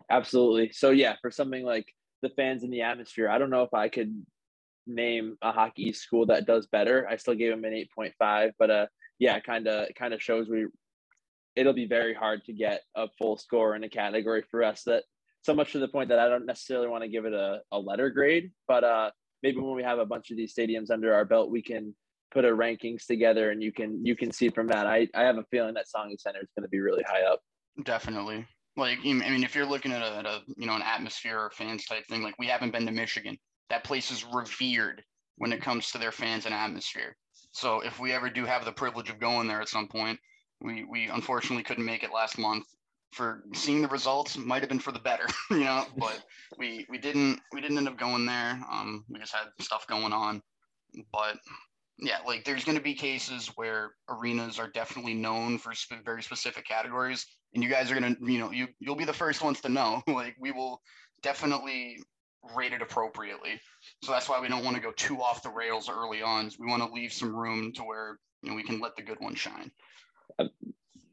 Absolutely. 0.09 0.71
So 0.71 0.91
yeah, 0.91 1.15
for 1.21 1.31
something 1.31 1.63
like 1.63 1.93
the 2.21 2.29
fans 2.29 2.63
in 2.63 2.71
the 2.71 2.81
atmosphere, 2.81 3.29
I 3.29 3.37
don't 3.37 3.49
know 3.49 3.63
if 3.63 3.73
I 3.73 3.89
could 3.89 4.25
name 4.85 5.37
a 5.41 5.51
hockey 5.51 5.91
school 5.93 6.25
that 6.27 6.45
does 6.45 6.67
better. 6.67 7.07
I 7.09 7.17
still 7.17 7.35
gave 7.35 7.51
them 7.51 7.65
an 7.65 7.85
8.5, 7.97 8.51
but 8.59 8.71
uh 8.71 8.85
yeah, 9.19 9.39
kind 9.39 9.67
of 9.67 9.87
kind 9.95 10.13
of 10.13 10.21
shows 10.21 10.47
we 10.49 10.67
it'll 11.57 11.73
be 11.73 11.87
very 11.87 12.13
hard 12.13 12.45
to 12.45 12.53
get 12.53 12.81
a 12.95 13.07
full 13.17 13.35
score 13.35 13.75
in 13.75 13.83
a 13.83 13.89
category 13.89 14.43
for 14.49 14.63
us 14.63 14.83
that 14.85 15.03
so 15.41 15.55
much 15.55 15.71
to 15.71 15.79
the 15.79 15.87
point 15.87 16.09
that 16.09 16.19
I 16.19 16.29
don't 16.29 16.45
necessarily 16.45 16.87
want 16.87 17.03
to 17.03 17.09
give 17.09 17.25
it 17.25 17.33
a, 17.33 17.61
a 17.71 17.79
letter 17.79 18.09
grade, 18.09 18.51
but 18.67 18.83
uh, 18.83 19.09
maybe 19.41 19.59
when 19.59 19.75
we 19.75 19.83
have 19.83 19.99
a 19.99 20.05
bunch 20.05 20.29
of 20.29 20.37
these 20.37 20.53
stadiums 20.53 20.91
under 20.91 21.13
our 21.13 21.25
belt, 21.25 21.49
we 21.49 21.61
can 21.61 21.95
put 22.31 22.45
a 22.45 22.49
rankings 22.49 23.05
together 23.05 23.51
and 23.51 23.63
you 23.63 23.71
can 23.71 24.05
you 24.05 24.15
can 24.15 24.31
see 24.31 24.49
from 24.49 24.67
that. 24.67 24.85
I, 24.85 25.07
I 25.15 25.23
have 25.23 25.37
a 25.37 25.45
feeling 25.49 25.73
that 25.73 25.85
Tsongas 25.85 26.21
Center 26.21 26.41
is 26.41 26.49
going 26.55 26.63
to 26.63 26.69
be 26.69 26.79
really 26.79 27.03
high 27.07 27.23
up. 27.23 27.39
Definitely. 27.83 28.45
Like 28.75 28.99
I 28.99 29.13
mean, 29.13 29.43
if 29.43 29.55
you're 29.55 29.65
looking 29.65 29.91
at 29.91 30.01
a, 30.01 30.17
at 30.17 30.25
a 30.25 30.41
you 30.55 30.67
know 30.67 30.75
an 30.75 30.83
atmosphere 30.83 31.39
or 31.39 31.51
fans 31.51 31.85
type 31.85 32.05
thing, 32.07 32.21
like 32.21 32.37
we 32.37 32.47
haven't 32.47 32.71
been 32.71 32.85
to 32.85 32.91
Michigan. 32.91 33.37
That 33.69 33.83
place 33.83 34.11
is 34.11 34.23
revered 34.31 35.03
when 35.37 35.51
it 35.51 35.61
comes 35.61 35.91
to 35.91 35.97
their 35.97 36.11
fans 36.11 36.45
and 36.45 36.53
atmosphere. 36.53 37.15
So 37.51 37.81
if 37.81 37.99
we 37.99 38.11
ever 38.13 38.29
do 38.29 38.45
have 38.45 38.63
the 38.65 38.71
privilege 38.71 39.09
of 39.09 39.19
going 39.19 39.47
there 39.47 39.61
at 39.61 39.67
some 39.67 39.87
point, 39.87 40.19
we 40.61 40.83
we 40.85 41.07
unfortunately 41.07 41.63
couldn't 41.63 41.85
make 41.85 42.03
it 42.03 42.13
last 42.13 42.37
month. 42.37 42.65
For 43.13 43.43
seeing 43.53 43.81
the 43.81 43.87
results, 43.87 44.37
might 44.37 44.61
have 44.61 44.69
been 44.69 44.79
for 44.79 44.91
the 44.91 44.99
better, 44.99 45.25
you 45.51 45.61
know. 45.63 45.85
But 45.97 46.21
we 46.57 46.85
we 46.89 46.97
didn't 46.97 47.39
we 47.53 47.61
didn't 47.61 47.77
end 47.77 47.87
up 47.87 47.97
going 47.97 48.25
there. 48.25 48.59
Um, 48.71 49.05
we 49.09 49.19
just 49.19 49.33
had 49.33 49.47
stuff 49.59 49.87
going 49.87 50.13
on. 50.13 50.41
But 51.11 51.37
yeah, 51.99 52.17
like 52.25 52.43
there's 52.43 52.63
going 52.63 52.77
to 52.77 52.83
be 52.83 52.93
cases 52.93 53.51
where 53.55 53.91
arenas 54.09 54.59
are 54.59 54.67
definitely 54.67 55.13
known 55.13 55.57
for 55.57 55.73
sp- 55.73 56.05
very 56.05 56.21
specific 56.21 56.67
categories, 56.67 57.25
and 57.53 57.63
you 57.63 57.69
guys 57.69 57.91
are 57.91 57.99
going 57.99 58.15
to, 58.15 58.31
you 58.31 58.39
know, 58.39 58.51
you 58.51 58.67
you'll 58.79 58.95
be 58.95 59.05
the 59.05 59.13
first 59.13 59.43
ones 59.43 59.61
to 59.61 59.69
know. 59.69 60.01
like 60.07 60.35
we 60.39 60.51
will 60.51 60.81
definitely 61.23 61.97
rate 62.55 62.73
it 62.73 62.81
appropriately. 62.81 63.59
So 64.03 64.11
that's 64.11 64.29
why 64.29 64.39
we 64.39 64.47
don't 64.47 64.63
want 64.63 64.75
to 64.75 64.81
go 64.81 64.91
too 64.91 65.21
off 65.21 65.43
the 65.43 65.49
rails 65.49 65.89
early 65.89 66.21
on. 66.21 66.51
We 66.59 66.67
want 66.67 66.83
to 66.83 66.91
leave 66.91 67.13
some 67.13 67.35
room 67.35 67.73
to 67.73 67.83
where 67.83 68.19
you 68.43 68.49
know 68.49 68.55
we 68.55 68.63
can 68.63 68.79
let 68.79 68.95
the 68.95 69.01
good 69.01 69.19
one 69.19 69.35
shine. 69.35 69.71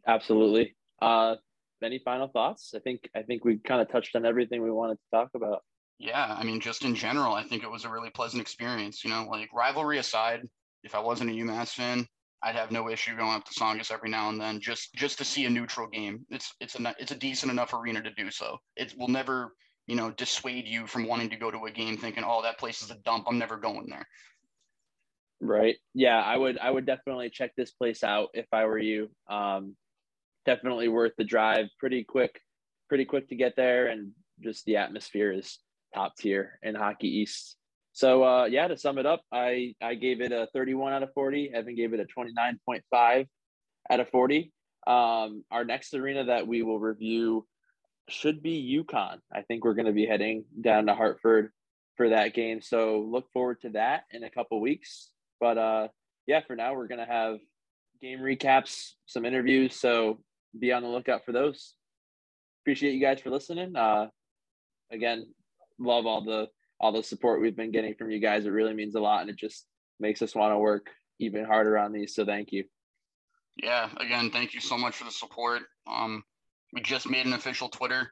Absolutely. 0.07 0.77
Uh, 1.01 1.37
any 1.83 1.99
final 1.99 2.29
thoughts? 2.29 2.73
I 2.75 2.79
think 2.81 3.09
I 3.15 3.23
think 3.23 3.45
we 3.45 3.59
kind 3.59 3.81
of 3.81 3.91
touched 3.91 4.17
on 4.17 4.25
everything 4.25 4.63
we 4.63 4.71
wanted 4.71 4.95
to 4.95 5.17
talk 5.17 5.31
about. 5.35 5.63
Yeah, 5.99 6.35
I 6.37 6.43
mean, 6.45 6.61
just 6.61 6.85
in 6.85 6.95
general, 6.95 7.35
I 7.35 7.45
think 7.45 7.63
it 7.63 7.71
was 7.71 7.85
a 7.85 7.91
really 7.91 8.11
pleasant 8.11 8.41
experience. 8.41 9.05
You 9.05 9.11
know, 9.11 9.27
like 9.31 9.49
rivalry 9.55 9.99
aside, 9.99 10.43
if 10.83 10.95
I 10.95 11.01
wasn't 11.01 11.31
a 11.31 11.35
UMass 11.35 11.69
fan, 11.69 12.07
I'd 12.43 12.57
have 12.57 12.71
no 12.71 12.91
issue 12.91 13.17
going 13.17 13.35
up 13.35 13.45
to 13.45 13.55
Tsongas 13.55 13.91
every 13.91 14.11
now 14.11 14.29
and 14.29 14.41
then 14.41 14.61
just 14.61 14.95
just 14.95 15.19
to 15.19 15.25
see 15.25 15.47
a 15.47 15.51
neutral 15.51 15.89
game. 15.89 16.25
It's 16.31 16.55
it's 16.61 16.79
a 16.79 16.95
it's 16.99 17.13
a 17.13 17.17
decent 17.17 17.53
enough 17.53 17.75
arena 17.75 18.03
to 18.03 18.11
do 18.15 18.31
so. 18.31 18.59
It 18.77 18.95
will 18.99 19.09
never 19.09 19.55
you 19.87 19.97
know 19.97 20.11
dissuade 20.11 20.67
you 20.67 20.87
from 20.87 21.07
wanting 21.07 21.31
to 21.31 21.37
go 21.37 21.51
to 21.51 21.65
a 21.67 21.71
game 21.71 21.97
thinking, 21.97 22.25
oh, 22.27 22.43
that 22.43 22.59
place 22.59 22.83
is 22.83 22.91
a 22.91 22.99
dump. 23.05 23.27
I'm 23.29 23.39
never 23.39 23.57
going 23.57 23.87
there. 23.89 24.07
Right. 25.41 25.77
Yeah, 25.95 26.21
I 26.21 26.37
would 26.37 26.59
I 26.59 26.71
would 26.71 26.87
definitely 26.87 27.31
check 27.31 27.53
this 27.57 27.71
place 27.71 28.03
out 28.03 28.31
if 28.35 28.47
I 28.53 28.65
were 28.65 28.79
you. 28.79 29.11
Um, 29.29 29.77
definitely 30.47 30.89
worth 30.89 31.13
the 31.17 31.25
drive. 31.25 31.67
Pretty 31.79 32.05
quick, 32.05 32.41
pretty 32.89 33.05
quick 33.05 33.29
to 33.29 33.37
get 33.37 33.55
there, 33.57 33.89
and 33.89 34.13
just 34.43 34.65
the 34.65 34.77
atmosphere 34.77 35.33
is 35.33 35.59
top 35.95 36.17
tier 36.17 36.59
in 36.63 36.75
Hockey 36.75 37.09
East. 37.09 37.57
So 37.93 38.25
uh, 38.25 38.45
yeah, 38.47 38.69
to 38.69 38.77
sum 38.77 38.99
it 38.99 39.07
up, 39.07 39.23
I 39.33 39.75
I 39.83 39.95
gave 39.95 40.21
it 40.21 40.33
a 40.33 40.49
31 40.53 40.93
out 40.93 41.03
of 41.03 41.13
40. 41.15 41.53
Evin 41.55 41.77
gave 41.77 41.93
it 41.93 42.01
a 42.01 42.07
29.5 42.21 43.27
out 43.91 44.01
of 44.01 44.09
40. 44.09 44.53
Um, 44.87 45.45
our 45.51 45.65
next 45.65 45.95
arena 45.95 46.25
that 46.25 46.47
we 46.47 46.63
will 46.63 46.79
review 46.79 47.47
should 48.09 48.43
be 48.43 48.85
UConn. 48.85 49.19
I 49.33 49.43
think 49.43 49.65
we're 49.65 49.75
going 49.75 49.87
to 49.87 49.93
be 49.93 50.07
heading 50.07 50.45
down 50.61 50.87
to 50.87 50.95
Hartford 50.95 51.53
for 51.97 52.11
that 52.11 52.35
game. 52.35 52.61
So 52.61 53.07
look 53.09 53.31
forward 53.33 53.61
to 53.63 53.71
that 53.71 54.05
in 54.11 54.25
a 54.25 54.31
couple 54.31 54.61
weeks. 54.61 55.11
But 55.45 55.59
uh, 55.59 55.89
yeah, 56.27 56.41
for 56.47 56.57
now, 56.57 56.73
we're 56.73 56.89
to 56.89 57.05
have 57.05 57.37
game 58.01 58.21
recaps, 58.21 58.93
some 59.05 59.27
interviews. 59.27 59.77
So 59.77 60.21
be 60.59 60.73
on 60.73 60.83
the 60.83 60.89
lookout 60.89 61.27
for 61.27 61.33
those. 61.33 61.75
Appreciate 62.63 62.95
you 62.95 63.01
guys 63.03 63.21
for 63.21 63.29
listening. 63.29 63.77
Uh, 63.77 64.07
again, 64.91 65.27
love 65.79 66.07
all 66.07 66.25
the 66.25 66.47
all 66.81 66.93
the 66.93 67.03
support 67.03 67.43
we've 67.43 67.55
been 67.55 67.73
getting 67.73 67.95
from 67.95 68.11
you 68.11 68.21
guys. 68.21 68.47
It 68.47 68.53
really 68.53 68.73
means 68.73 68.95
a 68.95 69.01
lot, 69.01 69.21
and 69.21 69.29
it 69.29 69.37
just 69.37 69.67
makes 70.01 70.23
us 70.23 70.35
want 70.35 70.55
to 70.55 70.59
work 70.59 70.87
even 71.19 71.45
harder 71.45 71.77
on 71.77 71.93
these. 71.93 72.15
So 72.15 72.25
thank 72.25 72.51
you. 72.51 72.65
Yeah, 73.63 73.91
again, 73.99 74.31
thank 74.31 74.55
you 74.55 74.61
so 74.61 74.79
much 74.79 74.97
for 74.97 75.05
the 75.05 75.11
support. 75.11 75.61
Um, 75.87 76.25
we 76.73 76.81
just 76.81 77.07
made 77.07 77.27
an 77.27 77.35
official 77.35 77.69
Twitter 77.69 78.11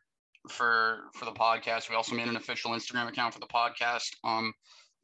for 0.51 1.05
for 1.15 1.25
the 1.25 1.33
podcast. 1.33 1.89
We 1.89 1.97
also 1.97 2.15
made 2.15 2.29
an 2.29 2.37
official 2.37 2.73
Instagram 2.73 3.09
account 3.09 3.33
for 3.33 3.41
the 3.41 3.47
podcast. 3.47 4.11
Um, 4.23 4.53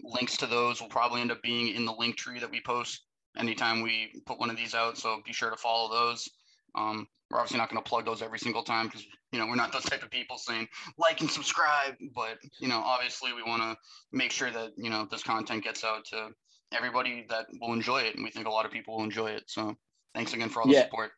links 0.03 0.37
to 0.39 0.47
those 0.47 0.81
will 0.81 0.89
probably 0.89 1.21
end 1.21 1.31
up 1.33 1.43
being 1.43 1.75
in 1.75 1.85
the 1.85 1.93
link 1.93 2.17
tree 2.17 2.39
that 2.39 2.51
we 2.51 2.61
post 2.61 3.05
anytime 3.37 3.83
we 3.83 4.23
put 4.27 4.39
one 4.39 4.51
of 4.51 4.57
these 4.57 4.75
out. 4.75 4.97
So 4.99 5.21
be 5.25 5.33
sure 5.33 5.51
to 5.51 5.57
follow 5.57 5.91
those. 5.91 6.29
Um, 6.75 7.07
we're 7.31 7.39
obviously 7.39 7.59
not 7.59 7.71
going 7.71 7.83
to 7.83 7.89
plug 7.89 8.07
those 8.07 8.23
every 8.23 8.39
single 8.39 8.63
time 8.63 8.87
because 8.87 9.05
you 9.33 9.39
know 9.39 9.47
we're 9.47 9.55
not 9.55 9.73
those 9.73 9.85
type 9.85 10.03
of 10.03 10.11
people 10.11 10.39
saying 10.39 10.67
like 10.97 11.21
and 11.21 11.31
subscribe. 11.31 11.95
But 12.15 12.39
you 12.59 12.69
know, 12.69 12.79
obviously, 12.79 13.33
we 13.33 13.43
want 13.43 13.63
to 13.63 13.77
make 14.13 14.33
sure 14.33 14.51
that 14.51 14.71
you 14.77 14.89
know 14.89 15.07
this 15.11 15.23
content 15.23 15.65
gets 15.65 15.85
out 15.85 16.07
to 16.07 16.31
everybody 16.73 17.27
that 17.29 17.47
will 17.61 17.73
enjoy 17.75 17.99
it, 18.03 18.15
and 18.15 18.25
we 18.25 18.31
think 18.31 18.47
a 18.47 18.51
lot 18.51 18.65
of 18.65 18.73
people 18.73 18.97
will 18.97 19.05
enjoy 19.05 19.31
it. 19.31 19.45
So 19.47 19.77
thanks 20.15 20.33
again 20.33 20.49
for 20.49 20.61
all 20.63 20.69
the 20.69 20.75
Yeah. 20.75 20.85
support. 20.85 21.11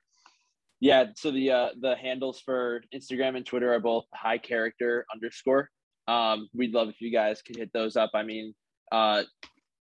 Yeah, 0.80 1.06
so 1.14 1.30
the 1.30 1.50
uh, 1.50 1.68
the 1.80 1.94
handles 1.94 2.40
for 2.40 2.82
Instagram 2.94 3.36
and 3.36 3.44
Twitter 3.44 3.72
are 3.72 3.80
both 3.80 4.06
high 4.14 4.38
character 4.38 5.04
underscore. 5.12 5.68
Um, 6.08 6.48
we'd 6.54 6.72
love 6.72 6.88
if 6.88 7.00
you 7.00 7.12
guys 7.12 7.42
could 7.42 7.56
hit 7.56 7.70
those 7.72 7.96
up. 7.96 8.10
I 8.14 8.22
mean, 8.22 8.54
uh, 8.90 9.22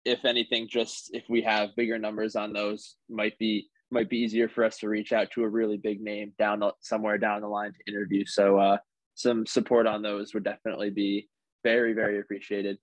if 0.04 0.24
anything, 0.26 0.68
just 0.70 1.10
if 1.14 1.24
we 1.30 1.42
have 1.42 1.76
bigger 1.76 1.98
numbers 1.98 2.36
on 2.36 2.54
those, 2.54 2.96
might 3.10 3.38
be 3.40 3.68
might 3.92 4.10
be 4.10 4.18
easier 4.18 4.50
for 4.50 4.64
us 4.64 4.78
to 4.78 4.90
reach 4.90 5.14
out 5.14 5.32
to 5.32 5.44
a 5.44 5.48
really 5.50 5.78
big 5.78 6.02
name 6.02 6.34
down 6.38 6.64
somewhere 6.82 7.18
down 7.18 7.42
the 7.42 7.48
line 7.48 7.72
to 7.72 7.92
interview. 7.92 8.26
So 8.26 8.58
uh, 8.58 8.78
some 9.14 9.46
support 9.46 9.88
on 9.88 10.02
those 10.02 10.34
would 10.34 10.44
definitely 10.44 10.90
be 10.90 11.30
very 11.64 11.94
very 11.94 12.20
appreciated. 12.20 12.78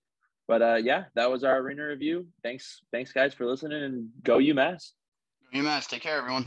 But 0.47 0.61
uh, 0.61 0.75
yeah, 0.75 1.05
that 1.15 1.31
was 1.31 1.43
our 1.43 1.57
arena 1.57 1.87
review. 1.87 2.27
Thanks 2.43 2.81
thanks 2.91 3.11
guys 3.11 3.33
for 3.33 3.45
listening 3.45 3.83
and 3.83 4.09
go 4.23 4.37
UMass. 4.37 4.91
UMass, 5.53 5.87
take 5.87 6.01
care, 6.01 6.17
everyone. 6.17 6.45